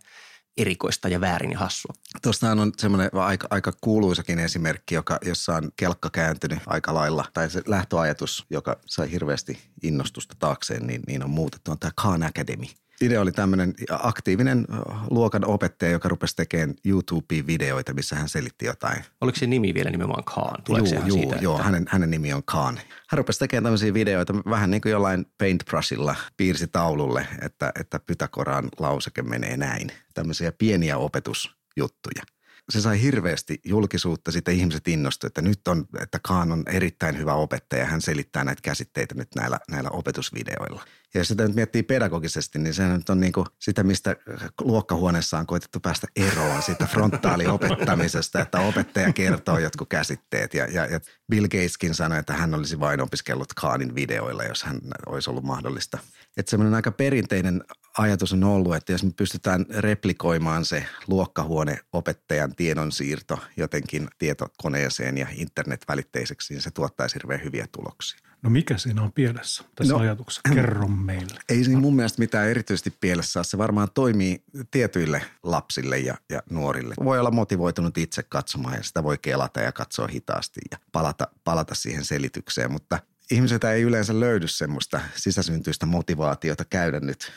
erikoista 0.58 1.10
ja 1.10 1.22
väärin 1.22 1.51
ja 1.51 1.60
hassua. 1.60 1.94
Tuostahan 2.22 2.60
on 2.60 2.72
semmoinen 2.77 3.10
aika, 3.13 3.48
aika 3.50 3.74
kuuluisakin 3.82 4.39
esimerkki, 4.39 4.96
joka, 4.96 5.20
jossa 5.25 5.56
on 5.56 5.72
kelkka 5.75 6.10
kääntynyt 6.10 6.60
aika 6.65 6.94
lailla. 6.94 7.25
Tai 7.34 7.50
se 7.50 7.62
lähtöajatus, 7.68 8.46
joka 8.50 8.79
sai 8.86 9.12
hirveästi 9.12 9.60
innostusta 9.84 10.36
taakseen, 10.39 10.88
niin, 10.88 11.01
niin 11.08 11.24
on 11.24 11.29
muutettu. 11.29 11.72
On 11.72 11.79
tämä 11.79 11.91
Khan 11.96 12.24
Academy– 12.24 12.65
idea 13.01 13.22
oli 13.22 13.32
tämmöinen 13.32 13.74
aktiivinen 13.89 14.65
luokan 15.10 15.46
opettaja, 15.46 15.91
joka 15.91 16.10
rupesi 16.10 16.36
tekemään 16.36 16.75
YouTube-videoita, 16.86 17.94
missä 17.94 18.15
hän 18.15 18.29
selitti 18.29 18.65
jotain. 18.65 19.03
Oliko 19.22 19.39
se 19.39 19.48
nimi 19.48 19.74
vielä 19.74 19.89
nimenomaan 19.89 20.24
Khan? 20.24 20.63
Tuleeko 20.63 20.88
joo, 20.88 21.06
joo, 21.06 21.18
siitä, 21.18 21.36
joo 21.41 21.56
että... 21.56 21.63
hänen, 21.63 21.86
hänen 21.89 22.12
nimi 22.12 22.34
on 22.34 22.44
Khan. 22.44 22.79
Hän 23.10 23.18
rupesi 23.18 23.39
tekemään 23.39 23.63
tämmöisiä 23.63 23.94
videoita 23.94 24.36
vähän 24.36 24.72
niin 24.72 24.82
kuin 24.82 24.91
jollain 24.91 25.25
paintbrushilla 25.38 26.15
piirsi 26.38 26.68
taululle, 26.68 27.27
että, 27.41 27.72
että 27.79 28.00
Pythagoran 28.00 28.70
lauseke 28.79 29.22
menee 29.22 29.58
näin. 29.58 29.91
Tämmöisiä 30.13 30.51
pieniä 30.51 30.98
opetusjuttuja 30.98 32.24
se 32.70 32.82
sai 32.82 33.02
hirveästi 33.02 33.60
julkisuutta, 33.66 34.32
sitten 34.32 34.56
ihmiset 34.56 34.88
innostuivat, 34.88 35.30
että 35.30 35.42
nyt 35.42 35.68
on, 35.68 35.86
että 36.02 36.20
Kaan 36.24 36.52
on 36.52 36.64
erittäin 36.68 37.18
hyvä 37.18 37.34
opettaja, 37.34 37.86
hän 37.86 38.02
selittää 38.02 38.44
näitä 38.44 38.62
käsitteitä 38.62 39.16
nyt 39.16 39.28
näillä, 39.36 39.60
näillä 39.72 39.90
opetusvideoilla. 39.90 40.84
Ja 41.14 41.20
jos 41.20 41.28
sitä 41.28 41.48
nyt 41.48 41.56
miettii 41.56 41.84
pedagogisesti, 41.84 42.60
niin 42.60 42.74
se 42.74 42.88
nyt 42.88 43.10
on 43.10 43.20
niin 43.20 43.34
kuin 43.34 43.48
sitä, 43.60 43.84
mistä 43.84 44.16
luokkahuoneessa 44.62 45.40
on 45.40 45.48
koitettu 45.48 45.80
päästä 45.80 46.08
eroon 46.16 46.62
siitä 46.62 46.86
frontaaliopettamisesta, 46.86 48.42
että 48.42 48.60
opettaja 48.60 49.14
kertoo 49.14 49.60
jotkut 49.60 49.90
käsitteet. 49.90 50.54
Ja, 50.54 50.66
ja, 50.66 50.86
ja 50.86 51.00
Bill 51.30 51.48
Gateskin 51.48 51.96
sanoi, 51.96 52.20
että 52.20 52.34
hän 52.34 52.54
olisi 52.54 52.80
vain 52.80 53.02
opiskellut 53.02 53.54
Kaanin 53.54 53.96
videoilla, 53.96 54.44
jos 54.44 54.64
hän 54.64 54.80
olisi 55.06 55.30
ollut 55.30 55.44
mahdollista. 55.44 55.98
Että 56.38 56.50
semmoinen 56.50 56.74
aika 56.74 56.92
perinteinen 56.92 57.64
ajatus 57.98 58.34
on 58.34 58.43
ollut, 58.43 58.75
että 58.75 58.91
jos 58.91 59.03
me 59.03 59.12
pystytään 59.17 59.65
replikoimaan 59.69 60.65
se 60.65 60.86
luokkahuone 61.08 61.79
opettajan 61.93 62.55
tiedonsiirto 62.55 63.39
jotenkin 63.58 64.08
tietokoneeseen 64.17 65.17
ja 65.17 65.27
internet-välitteiseksi, 65.31 66.53
niin 66.53 66.62
se 66.62 66.72
tuottaisi 66.72 67.15
hirveän 67.15 67.43
hyviä 67.43 67.67
tuloksia. 67.72 68.19
No 68.41 68.50
mikä 68.50 68.77
siinä 68.77 69.01
on 69.01 69.12
pielessä 69.12 69.63
tässä 69.75 69.93
no, 69.93 70.00
ajatuksessa? 70.03 70.41
Kerro 70.53 70.88
meille. 70.88 71.39
Ei 71.50 71.63
siinä 71.63 71.79
mun 71.79 71.96
mielestä 71.96 72.19
mitään 72.19 72.50
erityisesti 72.50 72.93
pielessä 73.00 73.43
Se 73.43 73.58
varmaan 73.58 73.88
toimii 73.93 74.43
tietyille 74.72 75.22
lapsille 75.43 76.00
ja, 76.00 76.15
ja 76.29 76.43
nuorille. 76.50 76.96
Voi 77.03 77.19
olla 77.19 77.31
motivoitunut 77.31 77.98
itse 77.98 78.24
katsomaan 78.24 78.75
ja 78.75 78.84
sitä 78.84 79.03
voi 79.03 79.17
kelata 79.22 79.62
ja 79.62 79.72
katsoa 79.72 80.08
hitaasti 80.08 80.60
ja 80.72 80.77
palata, 80.91 81.27
palata 81.43 81.75
siihen 81.75 82.05
selitykseen. 82.05 82.72
Mutta 82.72 83.00
ihmisiltä 83.31 83.72
ei 83.72 83.81
yleensä 83.81 84.19
löydy 84.19 84.48
semmoista 84.48 85.01
sisäsyntyistä 85.15 85.86
motivaatiota 85.86 86.65
käydä 86.65 87.00
nyt 87.00 87.31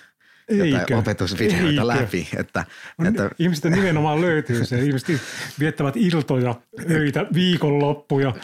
jotain 0.50 0.76
Eikö? 0.76 0.96
opetusvideoita 0.96 1.68
Eikö? 1.68 1.86
läpi. 1.86 2.28
Että, 2.36 2.64
no, 2.98 3.08
että... 3.08 3.30
Ihmistä 3.38 3.70
nimenomaan 3.70 4.20
löytyy 4.20 4.64
se. 4.64 4.82
Ihmiset 4.82 5.20
viettävät 5.60 5.96
iltoja, 5.96 6.54
öitä, 6.90 7.26
viikonloppuja, 7.34 8.34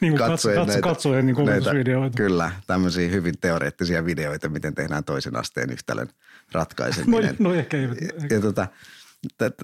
niin 0.00 0.12
kuin 0.12 0.30
katsoen, 0.30 0.56
katso, 0.56 0.72
näitä, 0.72 0.88
katsoen 0.88 1.26
niin 1.26 1.36
näitä, 1.36 1.52
opetusvideoita. 1.52 2.16
Kyllä, 2.16 2.52
tämmöisiä 2.66 3.08
hyvin 3.08 3.34
teoreettisia 3.40 4.04
videoita, 4.04 4.48
miten 4.48 4.74
tehdään 4.74 5.04
toisen 5.04 5.36
asteen 5.36 5.70
yhtälön 5.70 6.08
ratkaiseminen. 6.52 7.36
No, 7.38 7.50
no 7.50 7.54
ehkä 7.54 7.76
eivät. 7.76 8.00
Ja, 8.00 8.08
ja 8.30 8.40
tota, 8.40 8.68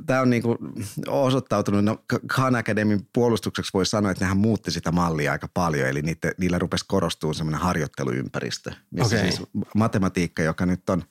Tämä 0.06 0.20
on 0.20 0.30
niin 0.30 0.42
kuin 0.42 0.58
osoittautunut, 1.06 1.84
no 1.84 2.04
Khan 2.28 2.56
Academyn 2.56 3.00
puolustukseksi 3.12 3.70
voi 3.74 3.86
sanoa, 3.86 4.10
että 4.10 4.24
nehän 4.24 4.36
muutti 4.36 4.70
sitä 4.70 4.92
mallia 4.92 5.32
aika 5.32 5.48
paljon, 5.54 5.88
eli 5.88 6.02
niitä, 6.02 6.32
niillä 6.38 6.58
rupesi 6.58 6.84
korostumaan 6.88 7.34
semmoinen 7.34 7.60
harjoitteluympäristö, 7.60 8.72
missä 8.90 9.16
okay. 9.16 9.30
siis 9.30 9.48
matematiikka, 9.74 10.42
joka 10.42 10.66
nyt 10.66 10.90
on 10.90 11.04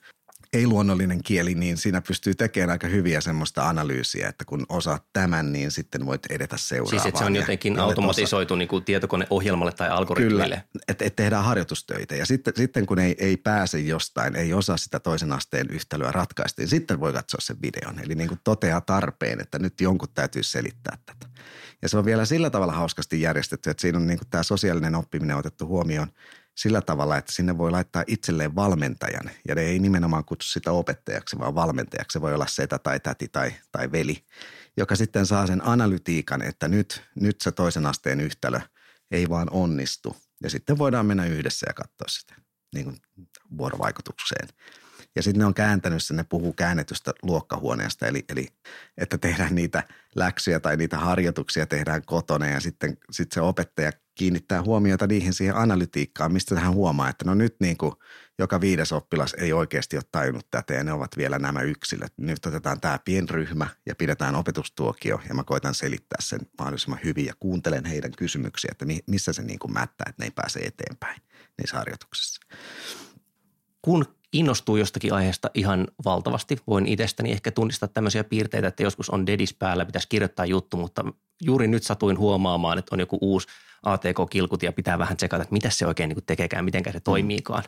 ei-luonnollinen 0.52 1.22
kieli, 1.22 1.54
niin 1.54 1.76
siinä 1.76 2.00
pystyy 2.00 2.34
tekemään 2.34 2.70
aika 2.70 2.86
hyviä 2.86 3.20
semmoista 3.20 3.68
analyysiä, 3.68 4.28
että 4.28 4.44
kun 4.44 4.66
osaat 4.68 5.04
tämän, 5.12 5.52
niin 5.52 5.70
sitten 5.70 6.06
voit 6.06 6.26
edetä 6.30 6.56
seuraavaan. 6.56 6.90
Siis 6.90 7.06
että 7.06 7.18
se 7.18 7.24
on 7.24 7.36
jotenkin 7.36 7.78
automatisoitu 7.78 8.54
niin 8.54 8.68
kuin 8.68 8.84
tietokoneohjelmalle 8.84 9.72
tai 9.72 9.88
algoritmille. 9.88 10.44
Kyllä, 10.44 10.82
että 10.88 11.04
et 11.04 11.16
tehdään 11.16 11.44
harjoitustöitä 11.44 12.16
ja 12.16 12.26
sitten, 12.26 12.54
sitten 12.56 12.86
kun 12.86 12.98
ei, 12.98 13.16
ei 13.18 13.36
pääse 13.36 13.80
jostain, 13.80 14.36
ei 14.36 14.54
osaa 14.54 14.76
sitä 14.76 15.00
toisen 15.00 15.32
asteen 15.32 15.66
yhtälöä 15.70 16.12
ratkaista, 16.12 16.62
niin 16.62 16.68
sitten 16.68 17.00
voi 17.00 17.12
katsoa 17.12 17.40
sen 17.40 17.56
videon. 17.62 17.98
Eli 17.98 18.14
niin 18.14 18.28
kuin 18.28 18.40
toteaa 18.44 18.80
tarpeen, 18.80 19.40
että 19.40 19.58
nyt 19.58 19.80
jonkun 19.80 20.08
täytyy 20.14 20.42
selittää 20.42 20.96
tätä. 21.06 21.26
Ja 21.82 21.88
se 21.88 21.98
on 21.98 22.04
vielä 22.04 22.24
sillä 22.24 22.50
tavalla 22.50 22.72
hauskasti 22.72 23.20
järjestetty, 23.20 23.70
että 23.70 23.80
siinä 23.80 23.98
on 23.98 24.06
niin 24.06 24.18
kuin 24.18 24.28
tämä 24.30 24.42
sosiaalinen 24.42 24.94
oppiminen 24.94 25.36
otettu 25.36 25.66
huomioon– 25.66 26.08
sillä 26.56 26.80
tavalla, 26.80 27.16
että 27.16 27.32
sinne 27.32 27.58
voi 27.58 27.70
laittaa 27.70 28.04
itselleen 28.06 28.54
valmentajan. 28.54 29.30
Ja 29.48 29.54
ne 29.54 29.62
ei 29.62 29.78
nimenomaan 29.78 30.24
kutsu 30.24 30.48
sitä 30.48 30.72
opettajaksi, 30.72 31.38
vaan 31.38 31.54
valmentajaksi. 31.54 32.12
Se 32.12 32.20
voi 32.20 32.34
olla 32.34 32.46
setä 32.46 32.78
tai 32.78 33.00
täti 33.00 33.28
tai, 33.28 33.52
tai 33.72 33.92
veli, 33.92 34.24
joka 34.76 34.96
sitten 34.96 35.26
saa 35.26 35.46
sen 35.46 35.66
analytiikan, 35.66 36.42
että 36.42 36.68
nyt, 36.68 37.02
nyt 37.14 37.40
se 37.40 37.52
toisen 37.52 37.86
asteen 37.86 38.20
yhtälö 38.20 38.60
ei 39.10 39.28
vaan 39.28 39.48
onnistu. 39.50 40.16
Ja 40.42 40.50
sitten 40.50 40.78
voidaan 40.78 41.06
mennä 41.06 41.26
yhdessä 41.26 41.66
ja 41.68 41.74
katsoa 41.74 42.08
sitä 42.08 42.34
niin 42.74 42.84
kuin 42.84 42.96
vuorovaikutukseen. 43.58 44.48
Ja 45.16 45.22
sitten 45.22 45.38
ne 45.38 45.46
on 45.46 45.54
kääntänyt 45.54 46.02
sen, 46.02 46.16
ne 46.16 46.24
puhuu 46.24 46.52
käännetystä 46.52 47.12
luokkahuoneesta, 47.22 48.06
eli, 48.06 48.24
eli 48.28 48.48
että 48.98 49.18
tehdään 49.18 49.54
niitä 49.54 49.82
läksyjä 50.14 50.60
tai 50.60 50.76
niitä 50.76 50.98
harjoituksia 50.98 51.66
tehdään 51.66 52.02
kotona 52.06 52.46
ja 52.46 52.60
sitten 52.60 52.98
sit 53.10 53.32
se 53.32 53.40
opettaja 53.40 53.92
kiinnittää 54.14 54.62
huomiota 54.62 55.06
niihin 55.06 55.32
siihen 55.32 55.56
analytiikkaan, 55.56 56.32
mistä 56.32 56.60
hän 56.60 56.74
huomaa, 56.74 57.08
että 57.08 57.24
no 57.24 57.34
nyt 57.34 57.56
niin 57.60 57.76
kuin 57.76 57.92
joka 58.38 58.60
viides 58.60 58.92
oppilas 58.92 59.34
ei 59.34 59.52
oikeasti 59.52 59.96
ole 59.96 60.04
tajunnut 60.12 60.46
tätä 60.50 60.74
ja 60.74 60.84
ne 60.84 60.92
ovat 60.92 61.16
vielä 61.16 61.38
nämä 61.38 61.60
yksilöt. 61.60 62.12
Nyt 62.16 62.46
otetaan 62.46 62.80
tämä 62.80 62.98
pienryhmä 63.04 63.66
ja 63.86 63.94
pidetään 63.94 64.34
opetustuokio 64.34 65.20
ja 65.28 65.34
mä 65.34 65.44
koitan 65.44 65.74
selittää 65.74 66.18
sen 66.20 66.40
mahdollisimman 66.58 67.00
hyvin 67.04 67.26
ja 67.26 67.32
kuuntelen 67.40 67.84
heidän 67.84 68.12
kysymyksiä, 68.18 68.68
että 68.72 68.86
missä 69.06 69.32
se 69.32 69.42
niin 69.42 69.58
kuin 69.58 69.72
mättää, 69.72 70.06
että 70.08 70.22
ne 70.22 70.26
ei 70.26 70.30
pääse 70.30 70.60
eteenpäin 70.60 71.22
niissä 71.58 71.76
harjoituksissa. 71.76 72.40
Kun 73.82 74.04
innostuu 74.32 74.76
jostakin 74.76 75.12
aiheesta 75.12 75.50
ihan 75.54 75.88
valtavasti. 76.04 76.56
Voin 76.66 76.86
itsestäni 76.86 77.32
ehkä 77.32 77.50
tunnistaa 77.50 77.88
tämmöisiä 77.88 78.24
piirteitä, 78.24 78.68
että 78.68 78.82
joskus 78.82 79.10
on 79.10 79.26
dedis 79.26 79.54
päällä, 79.54 79.84
pitäisi 79.84 80.08
kirjoittaa 80.08 80.46
juttu, 80.46 80.76
mutta 80.76 81.04
juuri 81.42 81.68
nyt 81.68 81.82
satuin 81.82 82.18
huomaamaan, 82.18 82.78
että 82.78 82.94
on 82.94 83.00
joku 83.00 83.18
uusi 83.20 83.48
ATK-kilkut 83.82 84.62
ja 84.62 84.72
pitää 84.72 84.98
vähän 84.98 85.16
tsekata, 85.16 85.42
että 85.42 85.52
mitä 85.52 85.70
se 85.70 85.86
oikein 85.86 86.08
niin 86.08 86.24
tekeekään, 86.26 86.64
miten 86.64 86.82
se 86.92 87.00
toimiikaan. 87.00 87.64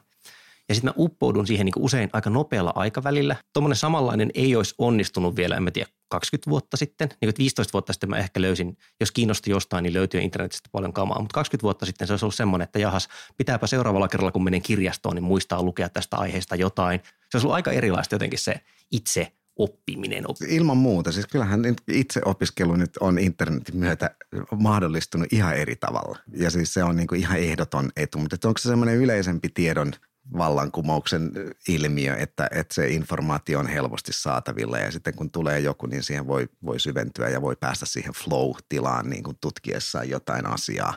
Ja 0.68 0.74
sitten 0.74 0.90
mä 0.90 0.94
uppoudun 0.96 1.46
siihen 1.46 1.64
niin 1.64 1.72
usein 1.78 2.10
aika 2.12 2.30
nopealla 2.30 2.72
aikavälillä. 2.74 3.36
Tuommoinen 3.52 3.76
samanlainen 3.76 4.30
ei 4.34 4.56
olisi 4.56 4.74
onnistunut 4.78 5.36
vielä, 5.36 5.56
en 5.56 5.62
mä 5.62 5.70
tiedä, 5.70 5.90
20 6.08 6.50
vuotta 6.50 6.76
sitten. 6.76 7.08
Niin 7.20 7.32
15 7.38 7.72
vuotta 7.72 7.92
sitten 7.92 8.10
mä 8.10 8.16
ehkä 8.16 8.40
löysin, 8.40 8.76
jos 9.00 9.10
kiinnosti 9.10 9.50
jostain, 9.50 9.82
niin 9.82 9.92
löytyy 9.92 10.20
internetistä 10.20 10.68
paljon 10.72 10.92
kamaa. 10.92 11.18
Mutta 11.20 11.34
20 11.34 11.62
vuotta 11.62 11.86
sitten 11.86 12.06
se 12.06 12.12
olisi 12.12 12.24
ollut 12.24 12.34
semmoinen, 12.34 12.64
että 12.64 12.78
jahas, 12.78 13.08
pitääpä 13.36 13.66
seuraavalla 13.66 14.08
kerralla, 14.08 14.32
kun 14.32 14.44
menen 14.44 14.62
kirjastoon, 14.62 15.14
niin 15.14 15.24
muistaa 15.24 15.62
lukea 15.62 15.88
tästä 15.88 16.16
aiheesta 16.16 16.56
jotain. 16.56 17.00
Se 17.02 17.36
olisi 17.36 17.46
ollut 17.46 17.54
aika 17.54 17.72
erilaista 17.72 18.14
jotenkin 18.14 18.38
se 18.38 18.60
itse 18.90 19.32
oppiminen. 19.56 20.24
Ilman 20.48 20.76
muuta. 20.76 21.12
Siis 21.12 21.26
kyllähän 21.26 21.62
itse 21.88 22.20
opiskelu 22.24 22.76
nyt 22.76 22.96
on 23.00 23.18
internetin 23.18 23.76
myötä 23.76 24.10
mahdollistunut 24.58 25.32
ihan 25.32 25.56
eri 25.56 25.76
tavalla. 25.76 26.18
Ja 26.36 26.50
siis 26.50 26.74
se 26.74 26.84
on 26.84 26.96
niin 26.96 27.06
kuin 27.06 27.20
ihan 27.20 27.38
ehdoton 27.38 27.90
etu. 27.96 28.18
Mutta 28.18 28.48
onko 28.48 28.58
se 28.58 28.68
semmoinen 28.68 28.96
yleisempi 28.96 29.48
tiedon 29.48 29.92
vallankumouksen 30.38 31.32
ilmiö, 31.68 32.16
että, 32.16 32.48
että 32.50 32.74
se 32.74 32.88
informaatio 32.88 33.58
on 33.58 33.66
helposti 33.66 34.12
saatavilla 34.12 34.78
ja 34.78 34.90
sitten 34.90 35.14
kun 35.14 35.30
tulee 35.30 35.60
joku, 35.60 35.86
niin 35.86 36.02
siihen 36.02 36.26
voi, 36.26 36.48
voi 36.64 36.80
syventyä 36.80 37.28
ja 37.28 37.42
voi 37.42 37.56
päästä 37.56 37.86
siihen 37.86 38.12
flow-tilaan 38.12 39.10
niin 39.10 39.22
kuin 39.22 39.36
tutkiessaan 39.40 40.08
jotain 40.08 40.46
asiaa. 40.46 40.94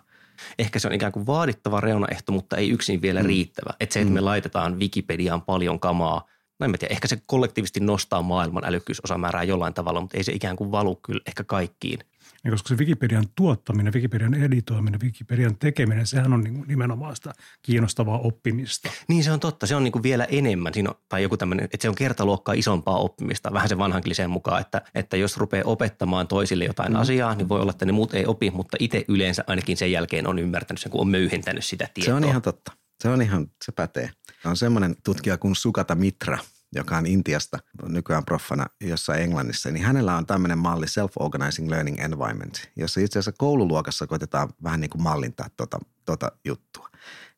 Ehkä 0.60 0.80
se 0.80 0.88
on 0.88 0.94
ikään 0.94 1.12
kuin 1.12 1.26
vaadittava 1.26 1.82
reunaehto, 1.82 2.32
mutta 2.32 2.58
ei 2.58 2.70
yksin 2.70 3.02
vielä 3.02 3.22
mm. 3.22 3.28
riittävä. 3.28 3.74
Että 3.80 3.94
se, 3.94 4.00
että 4.02 4.14
me 4.14 4.20
mm. 4.20 4.26
laitetaan 4.26 4.80
Wikipediaan 4.80 5.42
paljon 5.42 5.80
kamaa, 5.80 6.26
no 6.60 6.66
en 6.66 6.72
mä 6.72 6.78
tiedä, 6.78 6.94
ehkä 6.94 7.08
se 7.08 7.22
kollektiivisesti 7.26 7.80
nostaa 7.80 8.22
maailman 8.22 8.66
älykkyysosamäärää 8.66 9.44
jollain 9.44 9.74
tavalla, 9.74 10.02
mutta 10.02 10.18
ei 10.18 10.24
se 10.24 10.32
ikään 10.32 10.56
kuin 10.56 10.72
valu 10.72 10.96
kyllä 10.96 11.22
ehkä 11.28 11.44
kaikkiin. 11.44 12.00
Niin 12.44 12.52
koska 12.52 12.70
se 12.70 12.78
Wikipedian 12.78 13.26
tuottaminen, 13.36 13.94
Wikipedian 13.94 14.34
editoiminen, 14.34 15.02
Wikipedian 15.02 15.58
tekeminen, 15.58 16.08
sehän 16.08 16.34
on 16.34 16.42
niin 16.42 16.64
nimenomaan 16.68 17.16
sitä 17.16 17.34
kiinnostavaa 17.62 18.20
oppimista. 18.20 18.90
Niin 19.08 19.24
se 19.24 19.32
on 19.32 19.40
totta, 19.40 19.68
se 19.68 19.76
on 19.76 19.84
niin 19.84 19.92
kuin 19.92 20.04
vielä 20.04 20.24
enemmän, 20.24 20.74
Siinä 20.74 20.90
on, 20.90 20.96
tai 21.10 21.24
joku 21.24 21.38
tämmöinen, 21.38 21.66
että 21.66 21.78
se 21.82 21.90
on 21.90 21.96
kertaluokkaa 21.96 22.56
isompaa 22.56 22.98
oppimista, 22.98 23.54
vähän 23.54 23.70
sen 23.70 23.78
vanhan 23.78 24.04
kliseen 24.04 24.30
mukaan, 24.30 24.62
että, 24.62 24.82
että 24.96 25.18
jos 25.18 25.38
rupeaa 25.38 25.64
opettamaan 25.66 26.28
toisille 26.28 26.66
jotain 26.66 26.92
mm. 26.92 27.00
asiaa, 27.00 27.36
niin 27.36 27.50
voi 27.50 27.62
olla, 27.62 27.72
että 27.72 27.86
ne 27.86 27.92
muut 27.92 28.14
ei 28.14 28.26
opi, 28.26 28.52
mutta 28.52 28.78
itse 28.80 29.06
yleensä 29.08 29.44
ainakin 29.48 29.78
sen 29.78 29.92
jälkeen 29.92 30.28
on 30.28 30.40
ymmärtänyt 30.40 30.82
sen, 30.82 30.92
kun 30.92 31.02
on 31.02 31.08
möyhentänyt 31.08 31.66
sitä 31.66 31.88
tietoa. 31.94 32.12
Se 32.12 32.14
on 32.14 32.24
ihan 32.24 32.42
totta. 32.42 32.72
Se 33.02 33.10
on 33.10 33.22
ihan, 33.22 33.48
se 33.66 33.72
pätee. 33.72 34.10
On 34.46 34.58
semmoinen 34.58 34.96
tutkija 35.04 35.38
kuin 35.38 35.56
Sukata 35.56 35.96
Mitra, 35.96 36.38
joka 36.76 36.98
on 36.98 37.06
Intiasta 37.06 37.60
nykyään 37.88 38.26
proffana 38.26 38.66
jossain 38.82 39.22
Englannissa, 39.22 39.72
niin 39.72 39.86
hänellä 39.86 40.18
on 40.18 40.26
tämmöinen 40.26 40.58
malli 40.58 40.86
Self-Organizing 40.86 41.70
Learning 41.70 42.00
Environment, 42.00 42.70
jossa 42.76 43.00
itse 43.00 43.20
asiassa 43.20 43.38
koululuokassa 43.38 44.08
koitetaan 44.08 44.50
vähän 44.64 44.82
niin 44.82 44.90
kuin 44.90 45.02
mallintaa 45.02 45.50
tuota, 45.58 45.80
tuota 46.06 46.32
juttua. 46.46 46.90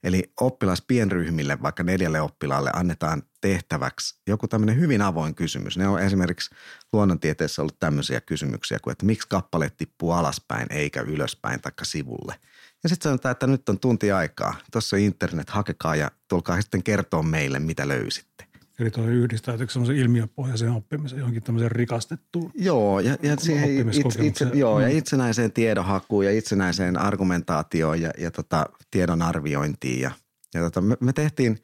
Eli 0.04 0.34
oppilas 0.42 0.82
pienryhmille, 0.82 1.62
vaikka 1.62 1.84
neljälle 1.84 2.22
oppilaalle, 2.22 2.72
annetaan 2.74 3.24
tehtäväksi 3.42 4.22
joku 4.28 4.48
tämmöinen 4.48 4.80
hyvin 4.80 5.02
avoin 5.02 5.36
kysymys. 5.36 5.78
Ne 5.78 5.88
on 5.88 6.02
esimerkiksi 6.02 6.56
luonnontieteessä 6.94 7.62
ollut 7.62 7.80
tämmöisiä 7.80 8.22
kysymyksiä 8.22 8.80
kuin, 8.84 8.92
että 8.92 9.06
miksi 9.06 9.28
kappale 9.28 9.72
tippuu 9.78 10.12
alaspäin 10.12 10.68
eikä 10.70 11.02
ylöspäin 11.02 11.62
taikka 11.62 11.86
sivulle. 11.86 12.36
Ja 12.84 12.90
sitten 12.90 13.10
sanotaan, 13.10 13.32
että 13.32 13.48
nyt 13.48 13.70
on 13.70 13.80
tunti 13.80 14.12
aikaa. 14.12 14.56
Tuossa 14.72 14.96
on 14.96 15.02
internet, 15.02 15.50
hakekaa 15.50 15.96
ja 15.96 16.12
tulkaa 16.28 16.62
sitten 16.62 16.84
kertoa 16.84 17.24
meille, 17.24 17.60
mitä 17.60 17.88
löysitte. 17.88 18.50
Eli 18.80 18.92
tuo 18.92 19.06
yhdistää 19.06 19.58
semmoisen 19.70 19.96
ilmiöpohjaisen 19.96 20.72
oppimisen 20.72 21.20
johonkin 21.20 21.44
tämmöiseen 21.44 21.72
rikastettuun 21.72 22.52
Joo, 22.56 23.00
ja, 23.00 23.18
ja, 23.22 23.36
siihen 23.40 23.90
itse, 23.90 24.26
itse, 24.26 24.52
joo, 24.54 24.80
ja 24.80 24.90
mm. 24.90 24.98
itsenäiseen 24.98 25.52
tiedonhakuun 25.52 26.26
ja 26.26 26.32
itsenäiseen 26.32 27.00
argumentaatioon 27.00 28.02
ja, 28.02 28.12
ja 28.18 28.32
tota, 28.32 28.66
tiedon 28.92 29.22
arviointiin. 29.22 30.02
Ja, 30.02 30.12
ja 30.54 30.62
tota, 30.62 30.82
me, 30.82 30.98
me 31.00 31.14
tehtiin 31.14 31.58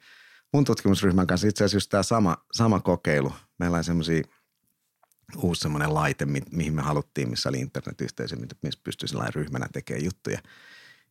mun 0.52 0.64
tutkimusryhmän 0.64 1.26
kanssa 1.26 1.48
itse 1.48 1.64
asiassa 1.64 1.76
just 1.76 1.90
tämä 1.90 2.02
sama, 2.02 2.36
sama 2.52 2.80
kokeilu. 2.80 3.32
Meillä 3.58 3.76
on 3.76 3.84
semmoisia 3.84 4.22
uusi 5.36 5.60
semmoinen 5.60 5.94
laite, 5.94 6.26
mi, 6.26 6.42
mihin 6.52 6.74
me 6.74 6.82
haluttiin, 6.82 7.30
missä 7.30 7.48
oli 7.48 7.58
internetyhteisö, 7.58 8.36
missä 8.62 8.80
pystyi 8.84 9.08
sellainen 9.08 9.34
ryhmänä 9.34 9.66
tekemään 9.72 10.04
juttuja. 10.04 10.38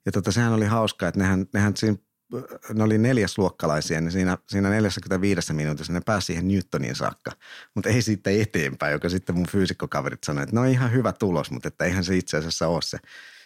Ja 0.05 0.11
tota, 0.11 0.31
sehän 0.31 0.53
oli 0.53 0.65
hauskaa, 0.65 1.09
että 1.09 1.19
nehän, 1.19 1.45
nehän 1.53 1.77
siinä 1.77 1.97
ne 2.73 2.83
oli 2.83 2.97
neljäsluokkalaisia, 2.97 4.01
niin 4.01 4.11
siinä, 4.11 4.37
siinä 4.49 4.69
45 4.69 5.53
minuutissa 5.53 5.93
ne 5.93 6.01
pääsi 6.05 6.25
siihen 6.25 6.47
Newtonin 6.47 6.95
saakka, 6.95 7.31
mutta 7.75 7.89
ei 7.89 8.01
siitä 8.01 8.29
eteenpäin, 8.29 8.91
joka 8.91 9.09
sitten 9.09 9.35
mun 9.35 9.47
fyysikkokaverit 9.47 10.23
sanoi, 10.23 10.43
että 10.43 10.55
no 10.55 10.63
ihan 10.63 10.91
hyvä 10.91 11.13
tulos, 11.13 11.51
mutta 11.51 11.67
että 11.67 11.85
eihän 11.85 12.03
se 12.03 12.15
itse 12.15 12.37
asiassa 12.37 12.67
ole 12.67 12.81
se, 12.81 12.97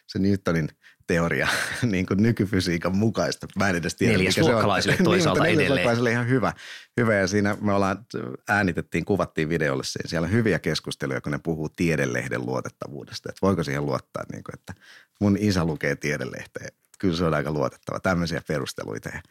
se 0.07 0.19
Newtonin 0.19 0.69
teoria 1.09 1.47
niin 1.91 2.05
kuin 2.05 2.23
nykyfysiikan 2.23 2.97
mukaista. 2.97 3.47
Mä 3.55 3.69
en 3.69 3.75
edes 3.75 3.95
tiedä, 3.95 4.13
Neljäsluokkalaisille 4.13 4.95
niin, 4.97 5.03
toisaalta 5.03 5.43
niin, 5.43 5.59
edelleen. 5.59 6.13
Ihan 6.13 6.29
hyvä, 6.29 6.53
hyvä 6.97 7.15
ja 7.15 7.27
siinä 7.27 7.57
me 7.61 7.73
ollaan, 7.73 8.05
äänitettiin, 8.49 9.05
kuvattiin 9.05 9.49
videolle 9.49 9.83
siinä. 9.83 10.09
Siellä 10.09 10.25
on 10.25 10.31
hyviä 10.31 10.59
keskusteluja, 10.59 11.21
kun 11.21 11.31
ne 11.31 11.39
puhuu 11.43 11.69
tiedelehden 11.69 12.45
luotettavuudesta, 12.45 13.29
että 13.29 13.39
voiko 13.41 13.63
siihen 13.63 13.85
luottaa, 13.85 14.23
niin 14.31 14.43
kuin, 14.43 14.53
että 14.53 14.73
mun 15.19 15.37
isä 15.39 15.65
lukee 15.65 15.95
tiedelehteen 15.95 16.69
kyllä 16.99 17.17
se 17.17 17.25
on 17.25 17.33
aika 17.33 17.51
luotettava. 17.51 17.99
Tämmöisiä 17.99 18.41
perusteluita. 18.47 19.09
Ja 19.09 19.21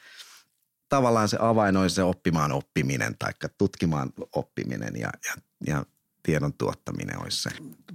tavallaan 0.89 1.29
se 1.29 1.37
avain 1.41 1.77
olisi 1.77 1.95
se 1.95 2.03
oppimaan 2.03 2.53
oppiminen 2.53 3.15
tai 3.19 3.33
tutkimaan 3.59 4.13
oppiminen 4.33 4.93
ja, 4.97 5.11
ja, 5.25 5.35
ja 5.67 5.85
tiedon 6.23 6.53
tuottaminen 6.53 7.23
olisi 7.23 7.43
se. 7.43 7.51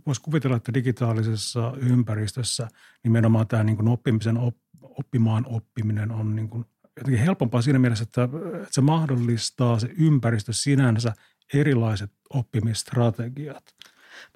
Voisi 0.05 0.21
kuvitella, 0.21 0.57
että 0.57 0.73
digitaalisessa 0.73 1.73
ympäristössä 1.77 2.67
nimenomaan 3.03 3.47
tämä 3.47 3.63
niin 3.63 3.75
kuin 3.75 3.87
oppimisen 3.87 4.37
op, 4.37 4.55
oppimaan 4.81 5.45
oppiminen 5.47 6.11
on 6.11 6.35
niin 6.35 6.49
kuin 6.49 6.65
jotenkin 6.97 7.23
helpompaa 7.23 7.61
siinä 7.61 7.79
mielessä, 7.79 8.03
että, 8.03 8.23
että 8.23 8.67
se 8.71 8.81
mahdollistaa 8.81 9.79
se 9.79 9.89
ympäristö 9.97 10.53
sinänsä 10.53 11.13
erilaiset 11.53 12.11
oppimistrategiat. 12.29 13.75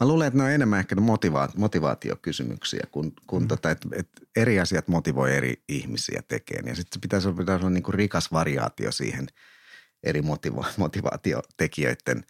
Mä 0.02 0.08
luulen, 0.08 0.28
että 0.28 0.38
ne 0.38 0.44
on 0.44 0.52
enemmän 0.52 0.80
ehkä 0.80 0.96
motiva- 0.96 1.52
motivaatiokysymyksiä, 1.58 2.84
kun, 2.92 3.14
kun 3.28 3.42
mm. 3.42 3.48
tota, 3.48 3.72
että 3.72 3.88
et 3.92 4.10
eri 4.36 4.60
asiat 4.60 4.88
motivoi 4.88 5.36
eri 5.36 5.64
ihmisiä 5.70 6.22
tekemään. 6.28 6.68
Ja 6.68 6.76
sitten 6.76 6.94
se 6.94 7.00
pitäisi, 7.00 7.34
pitäisi 7.34 7.62
olla 7.62 7.74
niin 7.74 7.84
kuin 7.84 7.96
rikas 7.96 8.32
variaatio 8.32 8.92
siihen 8.92 9.28
eri 10.04 10.22
motiva- 10.22 10.74
motivaatiotekijöiden 10.78 12.24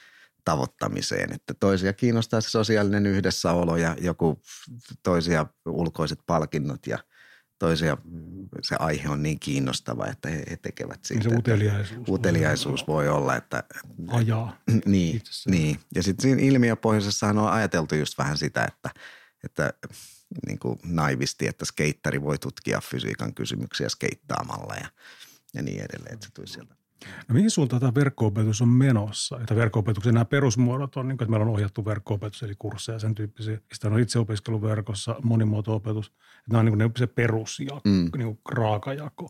tavoittamiseen. 0.51 1.33
Että 1.33 1.53
toisia 1.60 1.93
kiinnostaa 1.93 2.41
se 2.41 2.49
sosiaalinen 2.49 3.05
yhdessäolo 3.05 3.77
ja 3.77 3.95
joku 4.01 4.41
toisia 5.03 5.45
ulkoiset 5.65 6.19
palkinnot 6.25 6.88
ja– 6.88 6.99
toisia 7.60 7.97
se 8.62 8.75
aihe 8.79 9.10
on 9.10 9.23
niin 9.23 9.39
kiinnostava, 9.39 10.07
että 10.07 10.29
he, 10.29 10.43
he 10.49 10.57
tekevät 10.57 11.05
siitä. 11.05 11.23
Niin 11.23 11.31
se 11.31 11.38
uteliaisuus. 11.38 12.10
Uteliaisuus 12.10 12.88
voi 12.88 13.10
olla, 13.10 13.36
että... 13.36 13.63
Ajaa. 14.07 14.57
niin, 14.86 15.21
niin. 15.45 15.79
Ja 15.95 16.03
sitten 16.03 16.23
siinä 16.23 16.41
ilmiöpohjaisessahan 16.41 17.38
on 17.38 17.51
ajateltu 17.51 17.95
just 17.95 18.17
vähän 18.17 18.38
sitä, 18.38 18.63
että, 18.63 18.89
että 19.43 19.73
niin 20.47 20.60
kuin 20.60 20.79
naivisti, 20.83 21.47
että 21.47 21.65
skeittari 21.65 22.21
voi 22.21 22.38
tutkia 22.38 22.81
fysiikan 22.81 23.33
kysymyksiä 23.33 23.89
skeittaamalla 23.89 24.75
ja, 24.75 24.88
ja 25.53 25.62
niin 25.63 25.83
edelleen, 25.83 26.13
että 26.13 26.25
se 26.25 26.31
tulisi 26.33 26.53
sieltä 26.53 26.76
No 27.27 27.33
mihin 27.33 27.51
suuntaan 27.51 27.79
tämä 27.79 27.95
verkko-opetus 27.95 28.62
on 28.62 28.67
menossa? 28.67 29.39
Että 29.41 29.55
verkko-opetuksen 29.55 30.13
nämä 30.13 30.25
perusmuodot 30.25 30.95
on, 30.95 31.07
niin 31.07 31.17
kuin, 31.17 31.25
että 31.25 31.31
meillä 31.31 31.45
on 31.45 31.53
ohjattu 31.53 31.86
verkko-opetus, 31.86 32.43
eli 32.43 32.53
kursseja 32.60 32.95
ja 32.95 32.99
sen 32.99 33.15
tyyppisiä. 33.15 33.60
Sitten 33.73 33.93
on 33.93 33.99
itse 33.99 34.19
opiskelu 34.19 34.62
verkossa, 34.62 35.15
monimuoto-opetus. 35.23 36.07
Että 36.07 36.51
nämä 36.51 36.60
on 36.60 36.65
niin 36.65 36.77
kuin 36.77 36.91
se 36.97 37.07
perusjako, 37.07 37.81
mm. 37.86 38.10
niin 38.17 38.27
kuin 38.27 38.39
raakajako. 38.49 39.29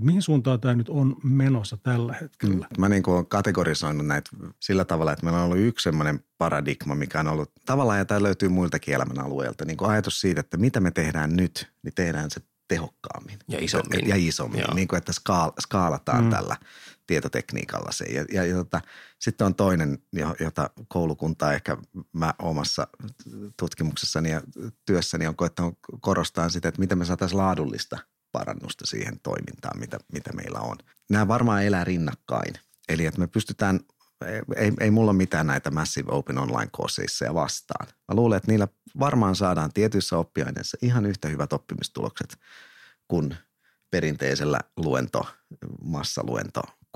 Mihin 0.00 0.22
suuntaan 0.22 0.60
tämä 0.60 0.74
nyt 0.74 0.88
on 0.88 1.16
menossa 1.22 1.76
tällä 1.76 2.14
hetkellä? 2.20 2.66
Mm. 2.70 2.80
Mä 2.80 2.88
niin 2.88 3.02
kuin 3.02 3.14
olen 3.14 3.26
kategorisoinut 3.26 4.06
näitä 4.06 4.30
sillä 4.60 4.84
tavalla, 4.84 5.12
että 5.12 5.24
meillä 5.24 5.38
on 5.38 5.44
ollut 5.44 5.58
yksi 5.58 5.82
semmoinen 5.82 6.20
paradigma, 6.38 6.94
mikä 6.94 7.20
on 7.20 7.28
ollut 7.28 7.52
tavallaan, 7.66 7.98
ja 7.98 8.04
tämä 8.04 8.22
löytyy 8.22 8.48
muiltakin 8.48 8.94
elämänalueilta, 8.94 9.64
niin 9.64 9.76
kuin 9.76 9.90
ajatus 9.90 10.20
siitä, 10.20 10.40
että 10.40 10.56
mitä 10.56 10.80
me 10.80 10.90
tehdään 10.90 11.36
nyt, 11.36 11.72
niin 11.82 11.94
tehdään 11.94 12.30
se 12.30 12.40
tehokkaammin. 12.68 13.38
Ja 13.48 13.58
isommin. 13.60 14.08
Ja 14.08 14.14
isommin, 14.16 14.64
niin 14.74 14.88
kuin 14.88 14.98
että 14.98 15.12
skaalataan 15.60 16.24
mm. 16.24 16.30
tällä 16.30 16.56
tietotekniikalla 17.08 17.92
se. 17.92 18.04
Ja, 18.04 18.44
ja, 18.44 18.54
tota, 18.54 18.80
sitten 19.18 19.46
on 19.46 19.54
toinen, 19.54 19.98
jota 20.40 20.70
koulukunta 20.88 21.52
ehkä 21.52 21.76
mä 22.12 22.34
omassa 22.38 22.86
tutkimuksessani 23.56 24.30
ja 24.30 24.42
työssäni 24.86 25.26
on 25.26 25.36
koettanut 25.36 25.78
korostaa 26.00 26.48
sitä, 26.48 26.68
että 26.68 26.80
miten 26.80 26.98
me 26.98 27.04
saataisiin 27.04 27.38
laadullista 27.38 27.98
parannusta 28.32 28.86
siihen 28.86 29.20
toimintaan, 29.20 29.80
mitä, 29.80 29.98
mitä 30.12 30.32
meillä 30.32 30.60
on. 30.60 30.76
Nämä 31.10 31.28
varmaan 31.28 31.64
elää 31.64 31.84
rinnakkain. 31.84 32.54
Eli 32.88 33.06
että 33.06 33.20
me 33.20 33.26
pystytään, 33.26 33.80
ei, 34.56 34.72
ei 34.80 34.90
mulla 34.90 35.12
mitään 35.12 35.46
näitä 35.46 35.70
Massive 35.70 36.12
Open 36.12 36.38
Online 36.38 36.70
Courseissa 36.76 37.34
vastaan. 37.34 37.86
Mä 37.86 38.14
luulen, 38.14 38.36
että 38.36 38.50
niillä 38.50 38.68
varmaan 38.98 39.36
saadaan 39.36 39.72
tietyissä 39.72 40.18
oppiaineissa 40.18 40.78
ihan 40.82 41.06
yhtä 41.06 41.28
hyvät 41.28 41.52
oppimistulokset 41.52 42.36
kuin 43.08 43.36
perinteisellä 43.90 44.60
luento, 44.76 45.26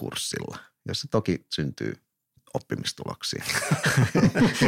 massaluentokurssilla, 0.00 0.58
jossa 0.88 1.08
toki 1.10 1.46
syntyy 1.54 1.94
oppimistuloksia. 2.54 3.44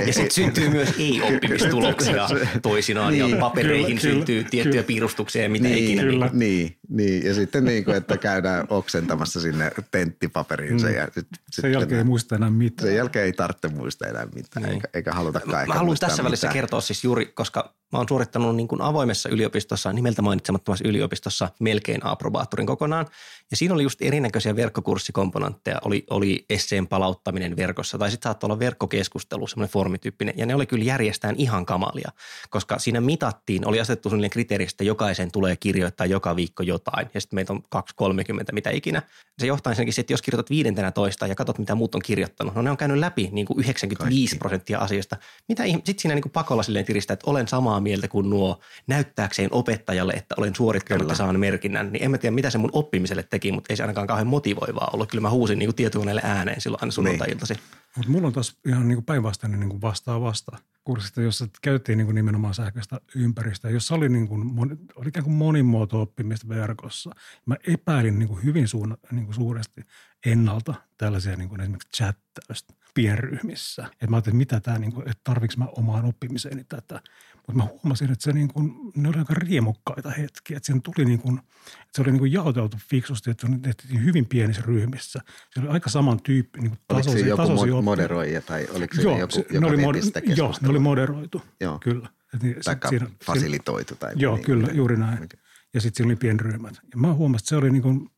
ja 0.07 0.13
sitten 0.13 0.31
syntyy 0.31 0.69
myös 0.69 0.89
ei-oppimistuloksia 0.99 2.29
toisinaan 2.63 3.13
niin, 3.13 3.31
ja 3.31 3.37
papereihin 3.37 3.87
kyllä, 3.87 4.01
syntyy 4.01 4.37
kyllä, 4.37 4.51
tiettyjä 4.51 4.73
kyllä. 4.73 4.87
piirustuksia 4.87 5.43
ja 5.43 5.49
mitä 5.49 5.69
niin, 5.69 5.85
ikinä. 5.85 6.03
Kyllä. 6.03 6.31
Niin, 6.33 6.79
niin, 6.89 7.27
ja 7.27 7.35
sitten 7.35 7.65
niin 7.65 7.85
kuin, 7.85 7.97
että 7.97 8.17
käydään 8.17 8.67
oksentamassa 8.71 9.41
sinne 9.41 9.71
tenttipaperiinsa. 9.91 10.87
Mm. 10.87 10.95
Ja 10.95 11.09
sit, 11.15 11.27
sen 11.51 11.73
jälkeen 11.73 11.99
ei 11.99 12.05
muista 12.05 12.37
enää 12.37 12.51
mitään. 12.51 12.89
Sen 12.89 12.97
jälkeen 12.97 13.25
ei 13.25 13.33
tarvitse 13.33 13.69
muistaa 13.69 14.09
enää 14.09 14.27
mitään, 14.35 14.63
niin. 14.63 14.75
eikä, 14.75 14.89
eikä 14.95 15.13
halutakaan 15.13 15.69
Mä 15.69 15.75
haluan 15.75 15.97
tässä 16.01 16.25
välissä 16.25 16.47
mitään. 16.47 16.55
kertoa 16.55 16.81
siis 16.81 17.05
juuri, 17.05 17.27
koska 17.27 17.75
mä 17.95 17.99
oon 17.99 18.09
suorittanut 18.09 18.57
niin 18.57 18.69
kuin 18.69 18.81
avoimessa 18.81 19.29
yliopistossa, 19.29 19.93
nimeltä 19.93 20.23
mainitsemattomassa 20.23 20.89
yliopistossa 20.89 21.49
melkein 21.61 22.07
aprobaattorin 22.07 22.67
kokonaan. 22.67 23.07
Ja 23.51 23.57
siinä 23.57 23.75
oli 23.75 23.83
just 23.83 24.03
erinäköisiä 24.03 24.57
verkkokurssikomponentteja. 24.57 25.79
Oli, 25.85 26.07
oli 26.11 26.45
esseen 26.51 26.87
palauttaminen 26.87 27.57
verkossa 27.57 27.99
tai 27.99 28.11
sitten 28.11 28.29
saattoi 28.29 28.47
olla 28.47 28.59
verkkokeskustelu, 28.59 29.47
semmoinen 29.47 29.73
formityyppinen. 29.73 30.35
Ja 30.37 30.47
ne 30.47 30.55
oli 30.55 30.67
kyllä 30.67 30.85
järjestään 30.85 31.35
ihan 31.39 31.67
kamalia, 31.67 32.11
koska 32.51 32.79
siinä 32.79 33.01
mitattiin, 33.01 33.69
oli 33.69 33.81
asetettu 33.81 34.09
sellainen 34.09 34.31
kriteeri, 34.31 34.65
että 34.65 34.85
jokaisen 34.85 35.33
tulee 35.33 35.57
kirjoittaa 35.57 36.07
joka 36.07 36.37
viikko 36.37 36.63
jotain. 36.63 37.11
Ja 37.15 37.21
sitten 37.21 37.37
meitä 37.37 37.53
on 37.53 37.63
2-30 37.77 38.53
mitä 38.53 38.71
ikinä. 38.71 39.03
Se 39.39 39.47
johtaa 39.47 39.71
ensinnäkin 39.71 40.01
että 40.01 40.13
jos 40.13 40.23
kirjoitat 40.23 40.51
viidentenä 40.51 40.91
toista 40.91 41.27
ja 41.27 41.35
katsot, 41.35 41.59
mitä 41.59 41.75
muut 41.75 41.95
on 41.95 42.03
kirjoittanut, 42.05 42.55
no 42.55 42.63
ne 42.63 42.71
on 42.71 42.77
käynyt 42.77 42.99
läpi 42.99 43.29
niin 43.33 43.47
kuin 43.47 43.61
95 43.61 44.31
Kaikki. 44.31 44.39
prosenttia 44.39 44.79
asioista. 44.79 45.17
Mitä 45.49 45.63
sitten 45.65 45.99
siinä 45.99 46.15
niin 46.15 46.23
kuin 46.23 46.33
pakolla 46.33 46.63
silleen 46.63 46.85
tiristää, 46.85 47.15
että 47.15 47.31
olen 47.31 47.49
samaa 47.49 47.81
mieltä 47.85 48.09
kuin 48.09 48.31
nuo 48.31 48.61
näyttääkseen 48.87 49.49
opettajalle, 49.53 50.13
että 50.13 50.35
olen 50.39 50.55
suorittanut 50.55 51.03
Kyllä. 51.03 51.13
ja 51.13 51.17
saan 51.17 51.41
merkinnän. 51.41 51.93
Niin 51.93 52.05
en 52.05 52.11
mä 52.11 52.19
tiedä, 52.19 52.35
mitä 52.35 52.51
se 52.51 52.59
mun 52.59 52.71
oppimiselle 52.73 53.23
teki, 53.23 53.53
mutta 53.53 53.73
ei 53.73 53.77
se 53.77 53.83
ainakaan 53.83 54.07
kauhean 54.07 54.27
motivoivaa 54.27 54.91
ollut. 54.93 55.11
Kyllä 55.11 55.23
mä 55.23 55.31
huusin 55.31 55.59
niin 55.59 55.67
kuin 55.67 55.77
tietokoneelle 55.77 56.21
ääneen 56.25 56.61
silloin 56.61 56.83
aina 56.83 56.93
sunnuntai-iltaisin. 56.93 57.57
Mutta 57.97 58.13
mulla 58.13 58.27
on 58.27 58.33
taas 58.33 58.57
ihan 58.67 58.89
niin 58.89 58.97
kuin 58.97 59.05
päinvastainen 59.05 59.61
niin 59.61 59.71
kuin 59.71 59.83
vastaa 59.83 60.21
vasta 60.21 60.59
kurssista, 60.85 61.23
jossa 61.23 61.49
käytettiin 61.63 61.99
niin 61.99 62.07
kuin 62.07 62.15
nimenomaan 62.15 62.55
sähköistä 62.55 63.01
ympäristöä, 63.15 63.71
jossa 63.71 63.95
oli, 63.95 64.09
niin 64.09 64.29
kuin, 64.29 64.59
oli 64.95 65.09
ikään 65.09 65.25
kuin 65.25 65.35
monimuoto-oppimista 65.35 66.49
verkossa. 66.49 67.11
Mä 67.47 67.57
epäilin 67.67 68.19
niin 68.19 68.29
kuin 68.29 68.45
hyvin 68.45 68.69
suuna, 68.69 68.97
niin 69.11 69.25
kuin 69.25 69.35
suuresti 69.35 69.81
ennalta 70.27 70.75
tällaisia 70.99 71.37
niin 71.37 71.49
kuin 71.49 71.61
esimerkiksi 71.61 71.89
chattausta 71.97 72.75
pienryhmissä. 72.95 73.87
Et 74.01 74.11
mä 74.11 74.17
ajattelin, 74.17 74.43
että 74.43 74.55
mitä 74.55 74.61
tämä, 74.61 74.79
niin 74.79 74.93
kuin, 74.93 75.09
että 75.09 75.21
tarviks 75.25 75.57
mä 75.57 75.67
omaan 75.67 76.05
oppimiseeni 76.05 76.65
tätä. 76.65 77.01
Mutta 77.47 77.63
mä 77.63 77.65
huomasin, 77.65 78.13
että 78.13 78.25
se 78.25 78.33
niin 78.33 78.49
kuin, 78.49 78.75
ne 78.97 79.09
oli 79.09 79.19
aika 79.19 79.35
riemukkaita 79.35 80.11
hetkiä. 80.11 80.57
Että 80.57 80.73
tuli 80.83 81.05
niin 81.05 81.19
kuin, 81.19 81.39
että 81.39 81.89
se 81.95 82.03
oli 82.03 82.11
niin 82.11 82.19
kuin 82.19 82.33
jaoteltu 82.33 82.77
fiksusti, 82.91 83.31
että 83.31 83.49
ne 83.49 83.59
tehtiin 83.59 84.05
hyvin 84.05 84.27
pienissä 84.27 84.63
ryhmissä. 84.67 85.21
Se 85.55 85.61
oli 85.61 85.69
aika 85.69 85.91
saman 85.91 86.23
tyyppi, 86.23 86.61
niin 86.61 86.79
Oliko 86.89 87.11
se 87.11 87.19
joku 87.19 87.43
tasoisia 87.43 87.73
mo- 87.73 87.77
oppi- 87.77 87.83
moderoija 87.85 88.41
tai 88.43 88.67
oliko 88.75 88.95
se 88.97 89.03
Joo, 89.03 89.19
joku, 89.19 89.33
se, 89.33 89.39
joka 89.51 89.61
ne 89.61 89.67
oli, 89.67 89.77
mod- 89.83 90.37
joo, 90.37 90.55
ne 90.61 90.69
oli 90.69 90.79
moderoitu, 90.79 91.43
Joo. 91.61 91.79
kyllä. 91.79 92.09
Niin, 92.43 92.57
Taikka 92.65 92.89
siinä- 92.89 93.11
fasilitoitu. 93.25 93.95
Tai 93.97 94.13
Joo, 94.17 94.35
niin, 94.37 94.45
kyllä, 94.47 94.67
niin. 94.67 94.77
juuri 94.77 94.97
näin. 94.97 95.29
Ja 95.75 95.81
sitten 95.81 95.97
siinä 95.97 96.09
oli 96.09 96.17
pienryhmät. 96.17 96.75
Ja 96.75 96.97
mä 96.97 97.13
huomasin, 97.13 97.43
että 97.43 97.49
se 97.49 97.57
oli 97.57 97.71
niin 97.71 97.83
kuin, 97.83 98.11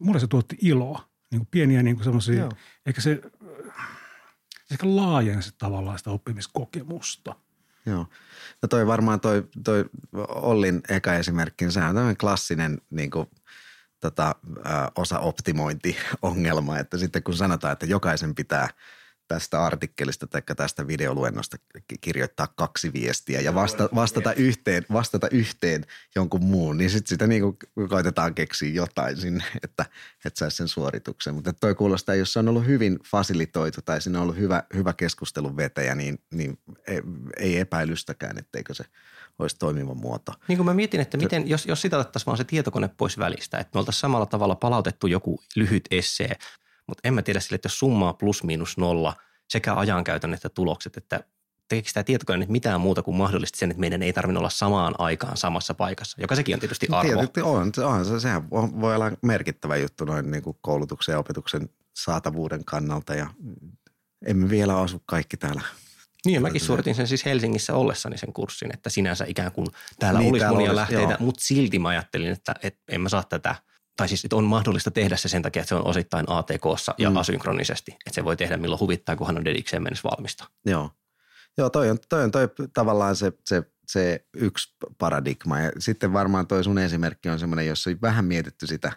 mulle 0.00 0.20
se 0.20 0.26
tuotti 0.26 0.56
iloa. 0.62 1.08
Niin 1.30 1.40
kuin 1.40 1.48
pieniä 1.50 1.82
niin 1.82 1.96
kuin 1.96 2.04
semmoisia, 2.04 2.48
eikä 2.86 3.00
se, 3.00 3.20
se 4.64 4.74
ehkä 4.74 4.96
laajensi 4.96 5.54
tavallaan 5.58 5.98
sitä 5.98 6.10
oppimiskokemusta. 6.10 7.34
Joo. 7.86 8.06
No 8.62 8.68
toi 8.68 8.86
varmaan 8.86 9.20
toi, 9.20 9.48
toi 9.64 9.84
Ollin 10.28 10.82
eka 10.88 11.14
esimerkki, 11.14 11.64
niin 11.64 11.72
sehän 11.72 11.88
on 11.88 11.94
tämmöinen 11.94 12.16
klassinen 12.16 12.80
niin 12.90 13.10
kuin, 13.10 13.26
tota, 14.00 14.34
osa-optimointi-ongelma, 14.96 16.78
että 16.78 16.98
sitten 16.98 17.22
kun 17.22 17.34
sanotaan, 17.34 17.72
että 17.72 17.86
jokaisen 17.86 18.34
pitää 18.34 18.68
tästä 19.32 19.64
artikkelista 19.64 20.26
tai 20.26 20.42
tästä 20.56 20.86
videoluennosta 20.86 21.56
ki- 21.88 21.98
kirjoittaa 22.00 22.46
kaksi 22.46 22.92
viestiä 22.92 23.40
ja 23.40 23.54
vasta, 23.54 23.88
vastata, 23.94 24.32
yhteen, 24.32 24.86
vastata 24.92 25.28
yhteen 25.30 25.84
jonkun 26.14 26.44
muun, 26.44 26.78
niin 26.78 26.90
sitten 26.90 27.08
sitä 27.08 27.26
niin 27.26 27.42
kuin 27.42 27.56
koitetaan 27.88 28.34
keksiä 28.34 28.68
jotain 28.72 29.16
sinne, 29.16 29.44
että, 29.64 29.86
että 30.24 30.38
saisi 30.38 30.56
sen 30.56 30.68
suorituksen. 30.68 31.34
Mutta 31.34 31.52
toi 31.52 31.74
kuulostaa, 31.74 32.14
jos 32.14 32.32
se 32.32 32.38
on 32.38 32.48
ollut 32.48 32.66
hyvin 32.66 32.98
fasilitoitu 33.10 33.82
tai 33.82 34.00
siinä 34.00 34.18
on 34.18 34.22
ollut 34.22 34.36
hyvä, 34.36 34.62
hyvä 34.74 34.92
keskustelun 34.92 35.56
vetäjä, 35.56 35.94
niin, 35.94 36.18
niin 36.30 36.58
ei, 36.86 37.02
ei 37.36 37.58
epäilystäkään, 37.58 38.38
etteikö 38.38 38.74
se 38.74 38.84
olisi 39.38 39.56
toimiva 39.58 39.94
muoto. 39.94 40.32
Niin 40.48 40.56
kuin 40.56 40.66
mä 40.66 40.74
mietin, 40.74 41.00
että 41.00 41.16
miten, 41.16 41.48
jos, 41.48 41.66
jos 41.66 41.82
sitä 41.82 41.98
otettaisiin 41.98 42.26
vaan 42.26 42.38
se 42.38 42.44
tietokone 42.44 42.88
pois 42.96 43.18
välistä, 43.18 43.58
että 43.58 43.70
me 43.74 43.78
oltaisiin 43.78 44.00
samalla 44.00 44.26
tavalla 44.26 44.54
palautettu 44.54 45.06
joku 45.06 45.40
lyhyt 45.56 45.84
essee, 45.90 46.36
mutta 46.88 47.08
en 47.08 47.14
mä 47.14 47.22
tiedä 47.22 47.40
sille, 47.40 47.54
että 47.54 47.66
jos 47.66 47.78
summaa 47.78 48.12
plus 48.12 48.42
miinus 48.44 48.78
nolla 48.78 49.14
sekä 49.48 49.74
ajankäytön 49.74 50.34
että 50.34 50.48
tulokset, 50.48 50.96
että 50.96 51.24
tekeekö 51.68 51.90
tämä 51.94 52.04
tietokone 52.04 52.38
nyt 52.38 52.48
mitään 52.48 52.80
muuta 52.80 53.02
kuin 53.02 53.16
mahdollisesti 53.16 53.58
sen, 53.58 53.70
että 53.70 53.80
meidän 53.80 54.02
ei 54.02 54.12
tarvinnut 54.12 54.40
olla 54.40 54.50
samaan 54.50 54.94
aikaan 54.98 55.36
samassa 55.36 55.74
paikassa, 55.74 56.20
joka 56.20 56.36
sekin 56.36 56.54
on 56.54 56.60
tietysti 56.60 56.86
arvo. 56.90 57.12
Tietysti 57.12 57.40
on, 57.42 57.72
on 57.84 58.04
se, 58.04 58.20
sehän 58.20 58.44
on- 58.50 58.80
voi 58.80 58.94
olla 58.94 59.12
merkittävä 59.22 59.76
juttu 59.76 60.04
noin 60.04 60.30
niin 60.30 60.42
kuin 60.42 60.56
koulutuksen 60.60 61.12
ja 61.12 61.18
opetuksen 61.18 61.68
saatavuuden 61.96 62.64
kannalta 62.64 63.14
ja 63.14 63.26
emme 64.26 64.50
vielä 64.50 64.80
asu 64.80 65.02
kaikki 65.06 65.36
täällä. 65.36 65.62
Niin, 66.24 66.34
ja 66.34 66.40
mäkin 66.40 66.60
suoritin 66.60 66.94
sen 66.94 67.06
siis 67.06 67.24
Helsingissä 67.24 67.74
ollessani 67.74 68.18
sen 68.18 68.32
kurssin, 68.32 68.74
että 68.74 68.90
sinänsä 68.90 69.24
ikään 69.28 69.52
kuin 69.52 69.66
täällä 69.98 70.20
Niin, 70.20 70.30
olisi 70.32 70.40
täällä 70.40 70.56
monia 70.56 70.70
olisi, 70.70 70.80
lähteitä, 70.80 71.12
joo. 71.12 71.16
mutta 71.20 71.44
silti 71.44 71.78
mä 71.78 71.88
ajattelin, 71.88 72.32
että, 72.32 72.54
että 72.62 72.80
en 72.88 73.00
mä 73.00 73.08
saa 73.08 73.22
tätä, 73.24 73.54
tai 73.96 74.08
siis 74.08 74.24
että 74.24 74.36
on 74.36 74.44
mahdollista 74.44 74.90
tehdä 74.90 75.16
se 75.16 75.28
sen 75.28 75.42
takia, 75.42 75.60
että 75.62 75.68
se 75.68 75.74
on 75.74 75.86
osittain 75.86 76.26
ATKssa 76.28 76.94
ja 76.98 77.10
Mm. 77.10 77.14
mm. 77.14 77.20
asynkronisesti, 77.20 77.92
että 77.92 78.14
se 78.14 78.24
voi 78.24 78.36
tehdä 78.36 78.56
milloin 78.56 78.80
huvittaa, 78.80 79.16
kunhan 79.16 79.36
on 79.36 79.44
dedikseen 79.44 79.82
mennessä 79.82 80.10
valmista. 80.10 80.44
Joo, 80.66 80.90
Joo 81.58 81.70
toi, 81.70 81.90
on, 81.90 81.98
toi 82.08 82.24
on 82.24 82.30
toi 82.30 82.48
tavallaan 82.74 83.16
se, 83.16 83.32
se, 83.46 83.62
se 83.86 84.26
yksi 84.36 84.74
paradigma 84.98 85.60
ja 85.60 85.72
sitten 85.78 86.12
varmaan 86.12 86.46
toi 86.46 86.64
sun 86.64 86.78
esimerkki 86.78 87.28
on 87.28 87.38
semmoinen, 87.38 87.66
jossa 87.66 87.90
on 87.90 87.98
vähän 88.02 88.24
mietitty 88.24 88.66
sitä 88.66 88.92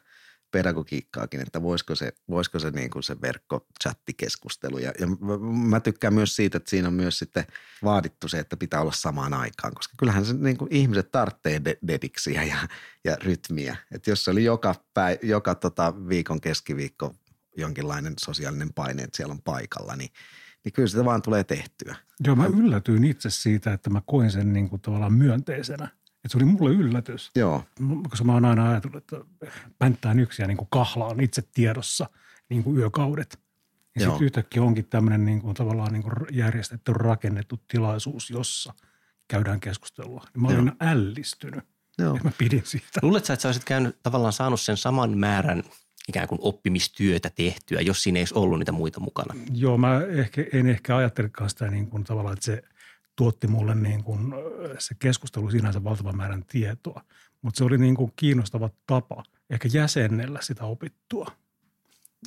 pedagogiikkaakin, 0.56 1.42
että 1.42 1.62
voisiko 1.62 1.96
se, 1.96 2.14
voisiko 2.30 2.60
se, 2.60 2.72
niin 2.72 2.90
kuin 2.90 3.04
se 3.04 3.22
verkkochattikeskustelu. 3.22 4.78
Ja, 4.78 4.94
ja 5.00 5.08
mä- 5.70 5.80
tykkään 5.80 6.14
myös 6.14 6.36
siitä, 6.36 6.58
että 6.58 6.70
siinä 6.70 6.88
on 6.88 6.94
myös 6.94 7.20
sitten 7.20 7.46
vaadittu 7.84 8.28
se, 8.28 8.40
että 8.40 8.58
pitää 8.58 8.82
olla 8.82 8.92
samaan 8.92 9.34
aikaan, 9.34 9.74
koska 9.74 9.94
kyllähän 9.98 10.26
se 10.26 10.34
niin 10.34 10.58
kuin 10.58 10.74
ihmiset 10.74 11.12
tarvitsee 11.12 11.62
de- 11.66 11.78
dediksiä 11.88 12.44
ja, 12.44 12.58
ja 13.04 13.16
rytmiä. 13.16 13.78
Että 13.92 14.10
jos 14.10 14.26
se 14.26 14.32
oli 14.32 14.44
joka, 14.44 14.76
päi, 14.94 15.20
joka 15.22 15.56
tota 15.56 15.94
viikon 16.10 16.42
keskiviikko 16.42 17.16
jonkinlainen 17.58 18.14
sosiaalinen 18.20 18.74
paine, 18.74 19.04
että 19.04 19.18
siellä 19.18 19.32
on 19.32 19.42
paikalla, 19.42 19.96
niin, 19.96 20.10
niin 20.64 20.74
kyllä 20.74 20.88
sitä 20.88 21.06
vaan 21.06 21.22
tulee 21.22 21.44
tehtyä. 21.44 21.96
Joo, 22.26 22.36
mä 22.36 22.46
yllätyin 22.46 23.04
itse 23.04 23.30
siitä, 23.30 23.74
että 23.74 23.90
mä 23.90 24.02
koin 24.06 24.32
sen 24.32 24.54
niin 24.54 24.70
kuin 24.70 24.82
tavallaan 24.82 25.14
myönteisenä. 25.14 25.88
Että 26.26 26.32
se 26.32 26.38
oli 26.38 26.46
mulle 26.46 26.72
yllätys. 26.72 27.32
Joo, 27.36 27.64
Koska 28.10 28.26
mä 28.26 28.34
oon 28.34 28.46
aina 28.46 28.70
ajatellut, 28.70 28.98
että 28.98 29.18
pänttään 29.80 30.20
yksi 30.20 30.42
ja 30.42 30.48
niin 30.48 30.58
kuin 30.58 30.68
kahlaan 30.72 31.20
itse 31.20 31.44
tiedossa 31.54 32.10
niin 32.50 32.64
kuin 32.64 32.78
yökaudet. 32.78 33.40
Ja 33.96 34.02
Joo. 34.02 34.12
sitten 34.12 34.26
yhtäkkiä 34.26 34.64
onkin 34.64 34.86
tämmöinen 34.86 35.26
niin 35.26 35.42
kuin 35.42 35.54
tavallaan 35.54 35.94
niin 35.94 36.04
kuin 36.04 36.14
järjestetty, 36.32 36.94
rakennettu 36.94 37.60
tilaisuus, 37.68 38.30
jossa 38.30 38.74
käydään 39.28 39.60
keskustelua. 39.60 40.26
Ja 40.34 40.40
mä 40.42 40.48
olin 40.48 40.72
ällistynyt. 40.80 41.64
joo. 41.98 42.16
Ja 42.16 42.22
mä 42.24 42.32
pidin 42.38 42.62
siitä. 42.66 43.00
Luuletko 43.02 43.34
että 43.34 43.42
sä 43.42 43.48
olisit 43.48 43.64
käynyt 43.64 43.98
tavallaan 44.04 44.34
saanut 44.34 44.62
sen 44.62 44.78
saman 44.78 45.18
määrän 45.18 45.64
ikään 46.08 46.28
kuin 46.28 46.40
oppimistyötä 46.42 47.30
tehtyä, 47.30 47.82
jos 47.82 48.04
siinä 48.04 48.20
ei 48.20 48.22
olisi 48.22 48.36
ollut 48.36 48.60
niitä 48.60 48.72
muita 48.72 49.00
mukana? 49.00 49.34
Joo, 49.54 49.78
mä 49.78 50.02
ehkä, 50.10 50.46
en 50.54 50.68
ehkä 50.68 50.98
ajattelekaan 50.98 51.50
sitä 51.50 51.68
niin 51.68 51.88
kuin 51.88 52.04
tavallaan, 52.04 52.34
että 52.34 52.46
se 52.46 52.64
tuotti 53.16 53.48
mulle 53.48 53.76
niin 53.76 54.04
kuin, 54.04 54.34
ö, 54.34 54.76
se 54.80 54.96
keskustelu 55.00 55.52
sinänsä 55.52 55.84
valtavan 55.84 56.18
määrän 56.18 56.46
tietoa. 56.46 57.02
Mutta 57.42 57.58
se 57.58 57.64
oli 57.64 57.78
niin 57.78 57.96
kuin 57.96 58.14
kiinnostava 58.16 58.70
tapa 58.88 59.24
ehkä 59.50 59.70
jäsennellä 59.74 60.40
sitä 60.42 60.64
opittua. 60.64 61.28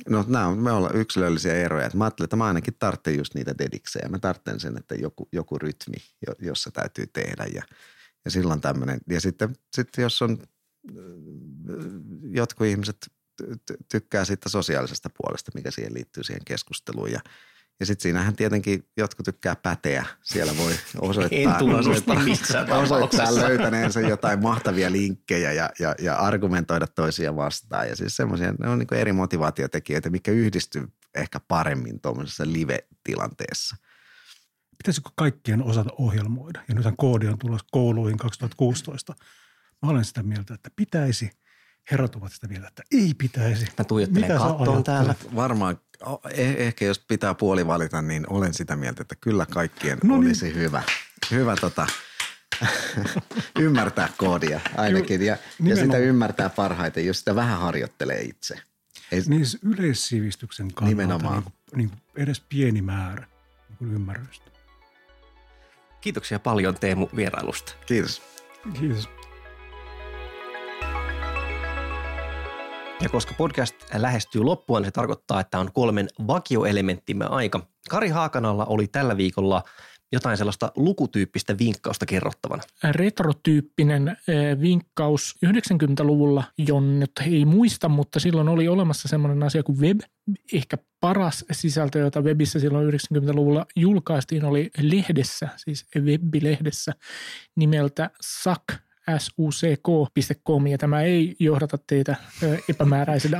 No 0.09 0.25
nämä 0.27 0.47
on, 0.47 0.57
me 0.57 0.71
ollaan 0.71 0.95
yksilöllisiä 0.95 1.55
eroja. 1.55 1.89
Mä 1.93 2.03
ajattelin, 2.03 2.25
että 2.25 2.35
mä 2.35 2.45
ainakin 2.45 2.75
tarvitsen 2.79 3.17
just 3.17 3.35
niitä 3.35 3.57
dediksejä. 3.57 4.09
Mä 4.09 4.19
tarvitsen 4.19 4.59
sen, 4.59 4.77
että 4.77 4.95
joku, 4.95 5.27
joku 5.31 5.57
rytmi, 5.57 5.97
jo- 6.27 6.47
jossa 6.47 6.71
täytyy 6.71 7.07
tehdä 7.07 7.45
ja, 7.45 7.63
ja 8.25 8.31
silloin 8.31 8.61
tämmöinen. 8.61 8.99
Ja 9.09 9.21
sitten, 9.21 9.55
sitten 9.73 10.01
jos 10.01 10.21
on, 10.21 10.37
äh, 10.89 10.95
jotkut 12.31 12.67
ihmiset 12.67 12.97
ty- 13.41 13.55
ty- 13.71 13.85
tykkää 13.91 14.25
siitä 14.25 14.49
sosiaalisesta 14.49 15.09
puolesta, 15.17 15.51
mikä 15.55 15.71
siihen 15.71 15.93
liittyy 15.93 16.23
siihen 16.23 16.45
keskusteluun 16.45 17.11
ja 17.11 17.19
ja 17.79 17.85
sitten 17.85 18.03
siinähän 18.03 18.35
tietenkin 18.35 18.87
jotkut 18.97 19.25
tykkää 19.25 19.55
päteä. 19.55 20.05
Siellä 20.23 20.57
voi 20.57 20.73
osoittaa, 21.01 21.57
osoittaa, 21.79 22.77
osoittaa 22.83 23.35
löytäneensä 23.35 24.01
jotain 24.01 24.41
mahtavia 24.41 24.91
linkkejä 24.91 25.53
ja, 25.53 25.69
ja, 25.79 25.95
ja 26.01 26.15
argumentoida 26.15 26.87
toisia 26.87 27.35
vastaan. 27.35 27.89
Ja 27.89 27.95
siis 27.95 28.15
semmoisia, 28.15 28.53
ne 28.59 28.69
on 28.69 28.79
niin 28.79 28.93
eri 28.93 29.13
motivaatiotekijöitä, 29.13 30.09
mikä 30.09 30.31
yhdistyy 30.31 30.87
ehkä 31.15 31.39
paremmin 31.39 32.01
tuommoisessa 32.01 32.43
live-tilanteessa. 32.47 33.75
Pitäisikö 34.77 35.09
kaikkien 35.15 35.63
osata 35.63 35.89
ohjelmoida? 35.97 36.61
Ja 36.67 36.75
nythän 36.75 36.97
koodi 36.97 37.27
on 37.27 37.39
tulossa 37.39 37.67
kouluihin 37.71 38.17
2016. 38.17 39.15
Mä 39.81 39.89
olen 39.89 40.05
sitä 40.05 40.23
mieltä, 40.23 40.53
että 40.53 40.69
pitäisi. 40.75 41.31
Herrat 41.91 42.15
ovat 42.15 42.31
sitä 42.31 42.47
mieltä, 42.47 42.67
että 42.67 42.83
ei 42.91 43.13
pitäisi. 43.13 43.67
Mä 43.77 43.83
tuijottelen 43.83 44.31
Mitä 44.31 44.39
kattoon 44.39 44.83
täällä. 44.83 45.15
Varmaan, 45.35 45.77
ehkä 46.33 46.85
jos 46.85 46.99
pitää 46.99 47.33
puoli 47.33 47.67
valita, 47.67 48.01
niin 48.01 48.25
olen 48.29 48.53
sitä 48.53 48.75
mieltä, 48.75 49.01
että 49.01 49.15
kyllä 49.21 49.45
kaikkien 49.45 49.97
No 50.03 50.17
niin. 50.17 50.27
olisi 50.27 50.53
hyvä, 50.53 50.83
hyvä 51.31 51.55
tota, 51.55 51.87
ymmärtää 53.59 54.09
koodia 54.17 54.59
ainakin. 54.77 55.21
Ja, 55.21 55.37
ja 55.63 55.75
sitä 55.75 55.97
ymmärtää 55.97 56.49
parhaiten, 56.49 57.05
jos 57.05 57.19
sitä 57.19 57.35
vähän 57.35 57.59
harjoittelee 57.59 58.21
itse. 58.21 58.55
Ei, 59.11 59.21
Niin 59.27 59.45
siis 59.45 59.63
yleissivistyksen 59.63 60.73
kannalta 60.73 60.89
Nimenomaan. 61.01 61.33
niin 61.33 61.43
kuin, 61.43 61.53
niin 61.77 61.89
kuin 61.89 61.99
edes 62.23 62.39
pieni 62.49 62.81
määrä 62.81 63.27
niin 63.69 63.77
kuin 63.77 63.93
ymmärrystä. 63.93 64.45
Kiitoksia 66.01 66.39
paljon 66.39 66.75
Teemu 66.79 67.07
vierailusta. 67.15 67.73
Kiitos. 67.85 68.21
Kiitos. 68.79 69.09
Ja 73.01 73.09
koska 73.09 73.33
podcast 73.37 73.75
lähestyy 73.93 74.43
loppuun, 74.43 74.85
se 74.85 74.91
tarkoittaa, 74.91 75.41
että 75.41 75.59
on 75.59 75.71
kolmen 75.73 76.07
vakioelementtimme 76.27 77.25
aika. 77.25 77.67
Kari 77.89 78.09
Haakanalla 78.09 78.65
oli 78.65 78.87
tällä 78.87 79.17
viikolla 79.17 79.63
jotain 80.11 80.37
sellaista 80.37 80.71
lukutyyppistä 80.75 81.57
vinkkausta 81.57 82.05
kerrottavana? 82.05 82.63
Retrotyyppinen 82.91 84.07
eh, 84.07 84.61
vinkkaus 84.61 85.35
90-luvulla, 85.45 86.43
jonne 86.57 87.05
ei 87.25 87.45
muista, 87.45 87.89
mutta 87.89 88.19
silloin 88.19 88.49
oli 88.49 88.67
olemassa 88.67 89.07
sellainen 89.07 89.43
asia 89.43 89.63
kuin 89.63 89.79
web. 89.79 89.99
Ehkä 90.53 90.77
paras 90.99 91.45
sisältö, 91.51 91.99
jota 91.99 92.21
webissä 92.21 92.59
silloin 92.59 92.93
90-luvulla 92.93 93.65
julkaistiin, 93.75 94.45
oli 94.45 94.69
lehdessä, 94.81 95.49
siis 95.57 95.87
web-lehdessä 95.95 96.93
nimeltä 97.55 98.09
SAK– 98.21 98.63
suck.com 99.17 100.67
ja 100.67 100.77
tämä 100.77 101.01
ei 101.01 101.35
johdata 101.39 101.77
teitä 101.87 102.15
epämääräisille 102.69 103.37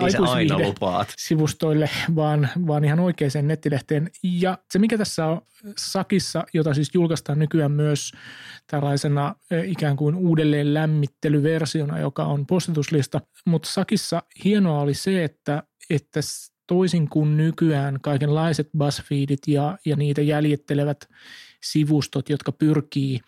sivustoille, 1.18 1.90
vaan, 2.16 2.50
vaan 2.68 2.86
ihan 2.86 3.00
oikeaan 3.00 3.48
nettilehteen. 3.48 4.12
Ja 4.24 4.58
se, 4.72 4.80
mikä 4.80 4.98
tässä 4.98 5.26
on 5.26 5.42
Sakissa, 5.78 6.44
jota 6.54 6.74
siis 6.74 6.90
julkaistaan 6.94 7.40
nykyään 7.40 7.72
myös 7.72 8.12
tällaisena 8.68 9.36
ikään 9.64 9.96
kuin 9.96 10.16
uudelleen 10.16 10.74
lämmittelyversiona, 10.74 12.00
joka 12.00 12.26
on 12.26 12.46
postituslista, 12.46 13.22
mutta 13.46 13.70
Sakissa 13.70 14.24
hienoa 14.44 14.82
oli 14.82 14.94
se, 14.94 15.24
että, 15.24 15.64
että 15.90 16.20
toisin 16.68 17.10
kuin 17.10 17.38
nykyään 17.38 18.00
kaikenlaiset 18.02 18.70
BuzzFeedit 18.78 19.48
ja, 19.48 19.78
ja 19.86 19.96
niitä 19.96 20.22
jäljittelevät 20.22 20.98
sivustot, 21.64 22.30
jotka 22.30 22.52
pyrkii 22.52 23.20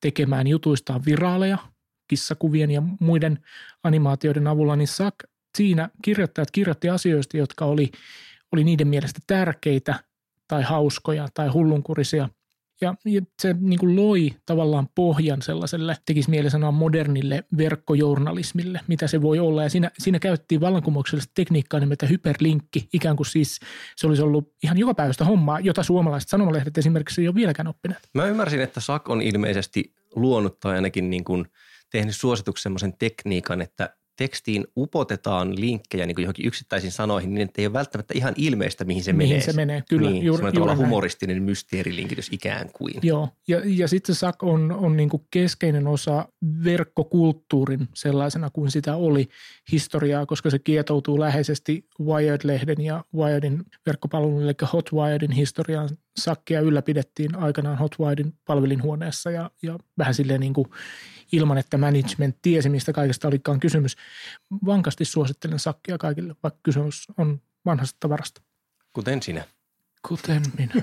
tekemään 0.00 0.46
jutuistaan 0.46 1.02
viraaleja– 1.06 1.58
kissakuvien 2.08 2.70
ja 2.70 2.82
muiden 3.00 3.38
animaatioiden 3.82 4.46
avulla, 4.46 4.76
niin 4.76 4.88
Sack, 4.88 5.16
siinä 5.56 5.88
kirjoittajat 6.02 6.50
kirjoitti 6.50 6.88
asioista, 6.88 7.36
jotka 7.36 7.64
oli, 7.64 7.90
oli 8.52 8.64
niiden 8.64 8.88
mielestä 8.88 9.20
tärkeitä 9.26 9.94
tai 10.48 10.62
hauskoja 10.62 11.28
tai 11.34 11.48
hullunkurisia. 11.48 12.28
Ja, 12.80 12.94
ja 13.04 13.22
se 13.42 13.56
niin 13.60 13.78
kuin 13.78 13.96
loi 13.96 14.30
tavallaan 14.46 14.88
pohjan 14.94 15.42
sellaiselle, 15.42 15.96
tekisi 16.06 16.30
mieli 16.30 16.50
sanoa 16.50 16.70
modernille 16.70 17.44
verkkojournalismille, 17.56 18.80
mitä 18.86 19.06
se 19.06 19.22
voi 19.22 19.38
olla. 19.38 19.62
Ja 19.62 19.70
siinä, 19.70 19.90
siinä 19.98 20.18
käytettiin 20.18 20.60
vallankumouksellista 20.60 21.32
tekniikkaa 21.34 21.80
nimeltä 21.80 22.06
hyperlinkki, 22.06 22.88
ikään 22.92 23.16
kuin 23.16 23.26
siis 23.26 23.60
se 23.96 24.06
olisi 24.06 24.22
ollut 24.22 24.52
ihan 24.62 24.78
joka 24.78 24.94
päivästä 24.94 25.24
hommaa, 25.24 25.60
jota 25.60 25.82
suomalaiset 25.82 26.28
sanomalehdet 26.28 26.78
esimerkiksi 26.78 27.20
ei 27.20 27.28
ole 27.28 27.34
vieläkään 27.34 27.68
oppineet. 27.68 28.08
Mä 28.14 28.26
ymmärsin, 28.26 28.60
että 28.60 28.80
SAK 28.80 29.08
on 29.08 29.22
ilmeisesti 29.22 29.94
luonut 30.14 30.60
tai 30.60 30.74
ainakin 30.74 31.10
niin 31.10 31.24
kuin– 31.24 31.46
tehnyt 31.90 32.16
suosituksen 32.16 32.62
semmoisen 32.62 32.94
tekniikan, 32.98 33.62
että 33.62 33.98
tekstiin 34.18 34.64
upotetaan 34.76 35.60
linkkejä 35.60 36.06
niin 36.06 36.14
kuin 36.14 36.22
johonkin 36.22 36.46
yksittäisiin 36.46 36.92
sanoihin 36.92 37.34
niin, 37.34 37.44
että 37.44 37.62
ei 37.62 37.66
ole 37.66 37.72
välttämättä 37.72 38.14
ihan 38.16 38.34
ilmeistä, 38.36 38.84
mihin 38.84 39.04
se 39.04 39.12
mihin 39.12 39.30
menee. 39.30 39.44
se 39.44 39.52
menee, 39.52 39.82
kyllä. 39.88 40.10
Niin, 40.10 40.24
juuri, 40.24 40.50
juuri 40.54 40.74
humoristinen 40.74 41.42
mysteerilinkitys 41.42 42.28
ikään 42.32 42.70
kuin. 42.72 42.94
Joo, 43.02 43.28
ja, 43.48 43.60
ja 43.64 43.88
sitten 43.88 44.14
SAK 44.14 44.42
on, 44.42 44.72
on 44.72 44.96
niin 44.96 45.08
kuin 45.08 45.22
keskeinen 45.30 45.86
osa 45.86 46.28
verkkokulttuurin 46.64 47.88
sellaisena 47.94 48.50
kuin 48.50 48.70
sitä 48.70 48.96
oli 48.96 49.28
historiaa, 49.72 50.26
koska 50.26 50.50
se 50.50 50.58
kietoutuu 50.58 51.20
läheisesti 51.20 51.84
Wired-lehden 52.00 52.80
ja 52.80 53.04
Wiredin 53.16 53.64
verkkopalvelun, 53.86 54.42
eli 54.42 54.52
Hotwiredin 54.72 55.32
historiaan. 55.32 55.88
Sakkia 56.18 56.60
ylläpidettiin 56.60 57.36
aikanaan 57.36 57.78
Hotwiredin 57.78 58.34
palvelinhuoneessa 58.46 59.30
ja, 59.30 59.50
ja 59.62 59.78
vähän 59.98 60.14
silleen 60.14 60.40
niin 60.40 60.54
kuin– 60.54 60.68
ilman, 61.32 61.58
että 61.58 61.78
management 61.78 62.36
tiesi, 62.42 62.68
mistä 62.68 62.92
kaikesta 62.92 63.28
olikaan 63.28 63.60
kysymys. 63.60 63.96
Vankasti 64.66 65.04
suosittelen 65.04 65.58
sakkia 65.58 65.98
kaikille, 65.98 66.36
vaikka 66.42 66.60
kysymys 66.62 67.06
on 67.16 67.40
vanhasta 67.66 67.96
tavarasta. 68.00 68.42
Kuten 68.92 69.22
sinä. 69.22 69.44
Kuten 70.08 70.42
minä. 70.58 70.82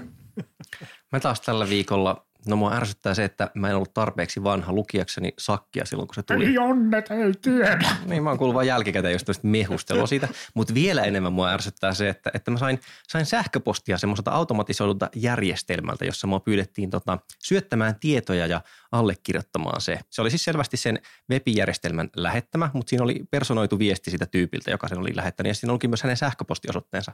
Mä 1.11 1.19
taas 1.19 1.41
tällä 1.41 1.69
viikolla 1.69 2.25
No 2.45 2.55
mua 2.55 2.73
ärsyttää 2.73 3.13
se, 3.13 3.23
että 3.23 3.51
mä 3.53 3.69
en 3.69 3.75
ollut 3.75 3.93
tarpeeksi 3.93 4.43
vanha 4.43 4.73
lukijakseni 4.73 5.33
sakkia 5.39 5.85
silloin, 5.85 6.07
kun 6.07 6.15
se 6.15 6.23
tuli. 6.23 6.45
Ei 6.45 6.57
onnet, 6.57 7.11
ei 7.11 7.33
tiedä. 7.41 7.95
Niin, 8.05 8.23
mä 8.23 8.29
oon 8.29 8.37
kuullut 8.37 8.55
vaan 8.55 8.67
jälkikäteen 8.67 9.13
just 9.13 9.43
mehustelua 9.43 10.07
siitä. 10.07 10.27
Mutta 10.53 10.73
vielä 10.73 11.03
enemmän 11.03 11.33
mua 11.33 11.49
ärsyttää 11.49 11.93
se, 11.93 12.09
että, 12.09 12.31
että 12.33 12.51
mä 12.51 12.57
sain, 12.57 12.79
sain 13.07 13.25
sähköpostia 13.25 13.97
semmoiselta 13.97 14.31
automatisoidulta 14.31 15.09
järjestelmältä, 15.15 16.05
jossa 16.05 16.27
mua 16.27 16.39
pyydettiin 16.39 16.89
tota, 16.89 17.17
syöttämään 17.39 17.95
tietoja 17.99 18.47
ja 18.47 18.61
allekirjoittamaan 18.99 19.81
se. 19.81 19.99
Se 20.09 20.21
oli 20.21 20.29
siis 20.29 20.43
selvästi 20.43 20.77
sen 20.77 20.99
webijärjestelmän 21.31 22.09
lähettämä, 22.15 22.69
mutta 22.73 22.89
siinä 22.89 23.03
oli 23.03 23.23
personoitu 23.31 23.79
viesti 23.79 24.11
sitä 24.11 24.25
tyypiltä, 24.25 24.71
joka 24.71 24.87
sen 24.87 24.97
oli 24.97 25.15
lähettänyt. 25.15 25.49
Ja 25.49 25.53
siinä 25.53 25.73
olikin 25.73 25.89
myös 25.89 26.03
hänen 26.03 26.17
sähköpostiosoitteensa. 26.17 27.11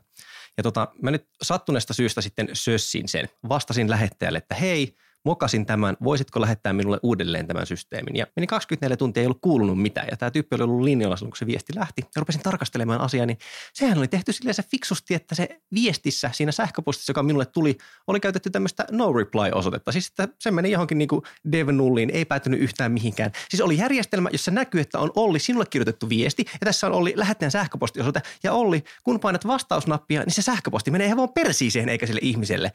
Ja 0.57 0.63
tota, 0.63 0.87
mä 1.01 1.11
nyt 1.11 1.27
sattuneesta 1.41 1.93
syystä 1.93 2.21
sitten 2.21 2.49
sössin 2.53 3.07
sen. 3.07 3.29
Vastasin 3.49 3.89
lähettäjälle, 3.89 4.37
että 4.37 4.55
hei, 4.55 4.95
mokasin 5.25 5.65
tämän, 5.65 5.97
voisitko 6.03 6.41
lähettää 6.41 6.73
minulle 6.73 6.99
uudelleen 7.03 7.47
tämän 7.47 7.65
systeemin. 7.65 8.15
Ja 8.15 8.27
meni 8.35 8.47
24 8.47 8.97
tuntia, 8.97 9.21
ei 9.21 9.27
ollut 9.27 9.41
kuulunut 9.41 9.81
mitään. 9.81 10.07
Ja 10.11 10.17
tämä 10.17 10.31
tyyppi 10.31 10.55
oli 10.55 10.63
ollut 10.63 10.81
linjalla 10.81 11.15
silloin, 11.15 11.31
kun 11.31 11.37
se 11.37 11.45
viesti 11.45 11.75
lähti. 11.75 12.01
Ja 12.15 12.19
rupesin 12.19 12.41
tarkastelemaan 12.41 13.01
asiaa, 13.01 13.25
niin 13.25 13.37
sehän 13.73 13.97
oli 13.97 14.07
tehty 14.07 14.33
silleen 14.33 14.53
se 14.53 14.63
fiksusti, 14.63 15.13
että 15.13 15.35
se 15.35 15.61
viestissä 15.73 16.29
siinä 16.33 16.51
sähköpostissa, 16.51 17.11
joka 17.11 17.23
minulle 17.23 17.45
tuli, 17.45 17.77
oli 18.07 18.19
käytetty 18.19 18.49
tämmöistä 18.49 18.85
no 18.91 19.13
reply-osoitetta. 19.13 19.91
Siis 19.91 20.07
että 20.07 20.27
se 20.39 20.51
meni 20.51 20.71
johonkin 20.71 20.97
niin 20.97 21.07
kuin 21.07 21.21
dev 21.51 21.67
nulliin, 21.77 22.09
ei 22.09 22.25
päätynyt 22.25 22.59
yhtään 22.59 22.91
mihinkään. 22.91 23.31
Siis 23.49 23.61
oli 23.61 23.77
järjestelmä, 23.77 24.29
jossa 24.31 24.51
näkyy, 24.51 24.81
että 24.81 24.99
on 24.99 25.11
Olli 25.15 25.39
sinulle 25.39 25.65
kirjoitettu 25.69 26.09
viesti, 26.09 26.45
ja 26.47 26.65
tässä 26.65 26.87
on 26.87 26.93
Olli 26.93 27.13
lähettäjän 27.15 27.51
sähköpostiosoite, 27.51 28.21
ja 28.43 28.53
Olli, 28.53 28.83
kun 29.03 29.19
painat 29.19 29.47
vastausnappia, 29.47 30.23
niin 30.23 30.33
se 30.33 30.41
sähköposti 30.41 30.91
menee 30.91 31.07
ihan 31.07 31.17
vaan 31.17 31.33
persiiseen 31.33 31.89
eikä 31.89 32.07
sille 32.07 32.19
ihmiselle. 32.23 32.71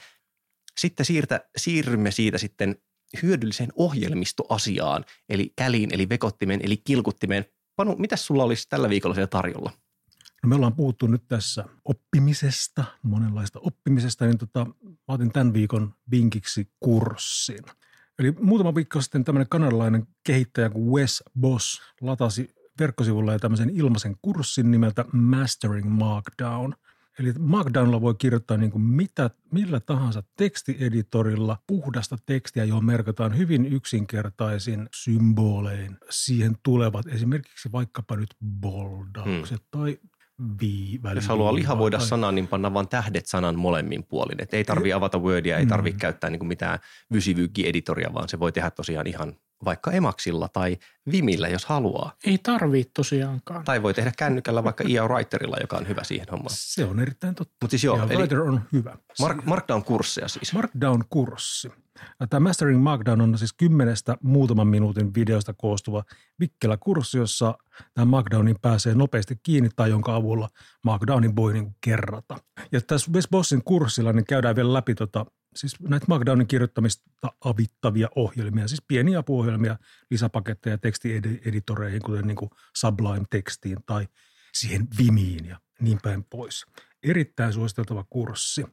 Sitten 0.78 1.06
siirtä, 1.06 1.40
siirrymme 1.56 2.10
siitä 2.10 2.38
sitten 2.38 2.76
hyödylliseen 3.22 3.72
ohjelmistoasiaan, 3.76 5.04
eli 5.28 5.52
käliin, 5.56 5.94
eli 5.94 6.08
vekottimen, 6.08 6.60
eli 6.62 6.76
kilkuttimen. 6.76 7.44
Panu, 7.76 7.96
mitä 7.98 8.16
sulla 8.16 8.44
olisi 8.44 8.68
tällä 8.68 8.88
viikolla 8.88 9.14
siellä 9.14 9.26
tarjolla? 9.26 9.72
No 10.42 10.48
me 10.48 10.54
ollaan 10.54 10.74
puhuttu 10.74 11.06
nyt 11.06 11.28
tässä 11.28 11.64
oppimisesta, 11.84 12.84
monenlaista 13.02 13.58
oppimisesta, 13.62 14.26
niin 14.26 14.38
tota, 14.38 14.64
mä 14.84 14.94
otin 15.08 15.32
tämän 15.32 15.52
viikon 15.52 15.94
vinkiksi 16.10 16.70
kurssin. 16.80 17.64
Eli 18.18 18.32
muutama 18.40 18.74
viikko 18.74 19.00
sitten 19.00 19.24
tämmöinen 19.24 19.48
kanadalainen 19.48 20.06
kehittäjä 20.24 20.70
kuin 20.70 20.90
Wes 20.92 21.24
Boss 21.40 21.82
latasi 22.00 22.54
verkkosivulla 22.80 23.38
tämmöisen 23.38 23.70
ilmaisen 23.70 24.16
kurssin 24.22 24.70
nimeltä 24.70 25.04
Mastering 25.12 25.88
Markdown– 25.88 26.74
Eli 27.18 27.32
Markdownilla 27.38 28.00
voi 28.00 28.14
kirjoittaa 28.18 28.56
niin 28.56 28.70
kuin 28.70 28.82
mitä, 28.82 29.30
millä 29.52 29.80
tahansa 29.80 30.22
tekstieditorilla 30.36 31.62
puhdasta 31.66 32.16
tekstiä, 32.26 32.64
johon 32.64 32.84
merkataan 32.84 33.38
hyvin 33.38 33.66
yksinkertaisin 33.66 34.88
symbolein. 34.94 35.96
Siihen 36.10 36.56
tulevat 36.62 37.06
esimerkiksi 37.06 37.72
vaikkapa 37.72 38.16
nyt 38.16 38.34
boldaukset 38.60 39.60
hmm. 39.60 39.68
tai 39.70 39.98
vii, 40.60 41.00
Jos 41.14 41.28
haluaa 41.28 41.54
lihavoida 41.54 41.98
tai... 41.98 42.06
sanaa, 42.06 42.32
niin 42.32 42.48
panna 42.48 42.74
vain 42.74 42.88
tähdet 42.88 43.26
sanan 43.26 43.58
molemmin 43.58 44.04
puolin. 44.04 44.42
Et 44.42 44.54
ei 44.54 44.64
tarvi 44.64 44.92
avata 44.92 45.18
Wordia, 45.18 45.58
ei 45.58 45.66
tarvi 45.66 45.90
mm. 45.90 45.98
käyttää 45.98 46.30
niin 46.30 46.38
kuin 46.38 46.48
mitään 46.48 46.78
vysivyykki-editoria, 47.12 48.14
vaan 48.14 48.28
se 48.28 48.38
voi 48.38 48.52
tehdä 48.52 48.70
tosiaan 48.70 49.06
ihan 49.06 49.36
vaikka 49.64 49.90
Emaksilla 49.90 50.48
tai 50.48 50.76
Vimillä, 51.12 51.48
jos 51.48 51.64
haluaa. 51.64 52.16
Ei 52.24 52.38
tarvii 52.38 52.84
tosiaankaan. 52.84 53.64
Tai 53.64 53.82
voi 53.82 53.94
tehdä 53.94 54.12
kännykällä 54.18 54.64
vaikka 54.64 54.84
IA 54.88 55.08
Writerilla, 55.08 55.56
joka 55.60 55.76
on 55.76 55.88
hyvä 55.88 56.04
siihen 56.04 56.26
hommaan. 56.30 56.54
Se 56.58 56.84
on 56.84 57.00
erittäin 57.00 57.34
totta. 57.34 57.54
Mutta 57.62 57.70
siis 57.70 57.84
joo, 57.84 58.02
eli 58.02 58.16
Writer 58.16 58.40
on 58.40 58.60
hyvä. 58.72 58.96
Mark, 59.20 59.44
Markdown-kursseja 59.44 60.28
siis. 60.28 60.52
Markdown-kurssi. 60.54 61.72
Tämä 62.30 62.40
Mastering 62.40 62.82
Markdown 62.82 63.20
on 63.20 63.38
siis 63.38 63.52
kymmenestä 63.52 64.16
muutaman 64.22 64.68
minuutin 64.68 65.14
videosta 65.14 65.54
koostuva 65.54 66.04
vikkelä 66.40 66.76
kurssi, 66.76 67.18
jossa 67.18 67.58
tämä 67.94 68.04
Markdownin 68.04 68.56
pääsee 68.62 68.94
nopeasti 68.94 69.40
kiinni 69.42 69.68
tai 69.76 69.90
jonka 69.90 70.14
avulla 70.14 70.48
Markdownin 70.84 71.36
voi 71.36 71.52
niin 71.52 71.76
kerrata. 71.80 72.38
Ja 72.72 72.80
tässä 72.80 73.12
Wes 73.12 73.28
Bossin 73.28 73.64
kurssilla 73.64 74.12
niin 74.12 74.26
käydään 74.26 74.56
vielä 74.56 74.72
läpi 74.72 74.94
tota 74.94 75.26
siis 75.56 75.80
näitä 75.80 76.06
Markdownin 76.08 76.46
kirjoittamista 76.46 77.04
avittavia 77.44 78.08
ohjelmia, 78.16 78.68
siis 78.68 78.82
pieniä 78.88 79.18
apuohjelmia, 79.18 79.78
lisäpaketteja 80.10 80.78
tekstieditoreihin, 80.78 82.02
kuten 82.02 82.26
niin 82.26 82.36
kuin 82.36 82.50
Sublime-tekstiin 82.76 83.78
tai 83.86 84.08
siihen 84.54 84.88
Vimiin 84.98 85.46
ja 85.46 85.60
niin 85.80 85.98
päin 86.02 86.24
pois. 86.24 86.64
Erittäin 87.02 87.52
suositeltava 87.52 88.04
kurssi. 88.10 88.64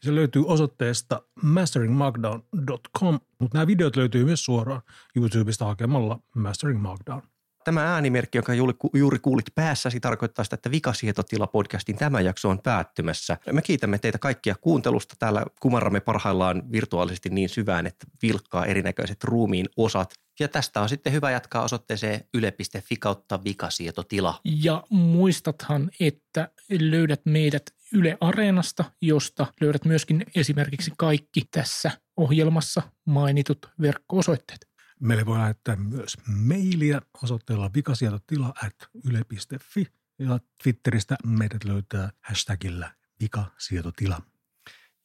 Se 0.00 0.14
löytyy 0.14 0.44
osoitteesta 0.46 1.22
masteringmarkdown.com, 1.42 3.20
mutta 3.38 3.58
nämä 3.58 3.66
videot 3.66 3.96
löytyy 3.96 4.24
myös 4.24 4.44
suoraan 4.44 4.82
YouTubesta 5.16 5.64
hakemalla 5.64 6.20
Mastering 6.34 6.82
Markdown. 6.82 7.22
Tämä 7.70 7.94
äänimerkki, 7.94 8.38
jonka 8.38 8.54
juuri 8.94 9.18
kuulit 9.18 9.44
päässäsi, 9.54 10.00
tarkoittaa 10.00 10.44
sitä, 10.44 10.54
että 10.54 10.70
Vikasietotila 10.70 11.46
podcastin 11.46 11.96
tämä 11.96 12.20
jakso 12.20 12.48
on 12.48 12.58
päättymässä. 12.58 13.36
Me 13.52 13.62
kiitämme 13.62 13.98
teitä 13.98 14.18
kaikkia 14.18 14.54
kuuntelusta. 14.60 15.14
Täällä 15.18 15.44
kumarramme 15.60 16.00
parhaillaan 16.00 16.72
virtuaalisesti 16.72 17.30
niin 17.30 17.48
syvään, 17.48 17.86
että 17.86 18.06
vilkkaa 18.22 18.66
erinäköiset 18.66 19.24
ruumiin 19.24 19.66
osat. 19.76 20.14
Ja 20.40 20.48
tästä 20.48 20.80
on 20.80 20.88
sitten 20.88 21.12
hyvä 21.12 21.30
jatkaa 21.30 21.62
osoitteeseen 21.62 22.20
yle.fi 22.34 22.96
kautta 22.96 23.44
vikasietotila. 23.44 24.40
Ja 24.44 24.84
muistathan, 24.88 25.90
että 26.00 26.48
löydät 26.80 27.20
meidät 27.24 27.62
Yle 27.92 28.18
Areenasta, 28.20 28.84
josta 29.02 29.46
löydät 29.60 29.84
myöskin 29.84 30.26
esimerkiksi 30.34 30.92
kaikki 30.98 31.42
tässä 31.50 31.90
ohjelmassa 32.16 32.82
mainitut 33.06 33.70
verkko-osoitteet. 33.80 34.69
Meille 35.00 35.26
voi 35.26 35.38
lähettää 35.38 35.76
myös 35.76 36.16
mailia 36.26 37.00
osoitteella 37.22 37.70
vikasietotila 37.74 38.52
at 38.64 38.74
yle.fi 39.04 39.86
ja 40.18 40.38
Twitteristä 40.62 41.16
meidät 41.26 41.64
löytää 41.64 42.10
hashtagillä 42.20 42.94
vikasietotila. 43.20 44.22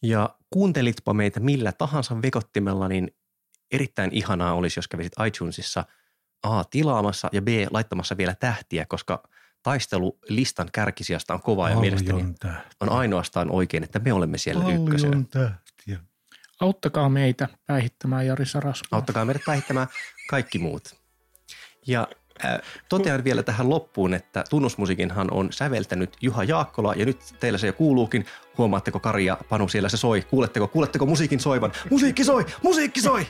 Ja 0.04 0.36
kuuntelitpa 0.50 1.14
meitä 1.14 1.40
millä 1.40 1.72
tahansa 1.72 2.22
vekottimella, 2.22 2.88
niin 2.88 3.12
erittäin 3.72 4.14
ihanaa 4.14 4.54
olisi, 4.54 4.78
jos 4.80 4.88
kävisit 4.88 5.14
iTunesissa 5.28 5.86
A. 6.44 6.64
tilaamassa 6.64 7.30
ja 7.32 7.42
B. 7.42 7.48
laittamassa 7.72 8.18
vielä 8.18 8.36
tähtiä, 8.36 8.86
koska 8.86 9.24
taistelu 9.64 10.20
listan 10.30 10.70
kärkisijasta 10.74 11.34
on 11.34 11.42
kova 11.42 11.70
ja 11.70 11.80
mielestäni 11.80 12.34
tähtiä. 12.40 12.72
on 12.80 12.90
ainoastaan 12.90 13.52
oikein, 13.52 13.84
että 13.84 14.00
me 14.00 14.14
olemme 14.14 14.38
siellä 14.38 14.64
Paljon 14.64 14.84
ykkösenä. 14.84 15.24
tähtiä. 15.30 15.65
Auttakaa 16.60 17.10
meitä 17.10 17.48
päihittämään 17.68 18.28
Jari 18.28 18.46
Sarasmaa. 18.46 18.98
Auttakaa 18.98 19.26
meidät 19.26 19.42
päihittämään 19.46 19.88
kaikki 20.30 20.60
muut. 20.60 20.96
Ja 21.88 22.08
äh, 22.46 22.60
totean 22.90 23.24
vielä 23.24 23.44
tähän 23.44 23.70
loppuun, 23.70 24.14
että 24.14 24.44
tunnusmusiikinhan 24.50 25.34
on 25.34 25.54
säveltänyt 25.54 26.18
Juha 26.22 26.44
Jaakkola 26.44 26.94
ja 26.94 27.06
nyt 27.06 27.20
teillä 27.40 27.58
se 27.58 27.68
jo 27.68 27.74
kuuluukin. 27.74 28.26
Huomaatteko 28.58 29.00
Kari 29.00 29.26
ja 29.26 29.38
Panu 29.50 29.68
siellä 29.68 29.90
se 29.90 29.98
soi? 29.98 30.22
Kuuletteko, 30.22 30.68
kuuletteko 30.68 31.06
musiikin 31.06 31.40
soivan? 31.40 31.72
Musiikki 31.90 32.24
soi! 32.24 32.46
Musiikki 32.64 33.02
soi! 33.02 33.28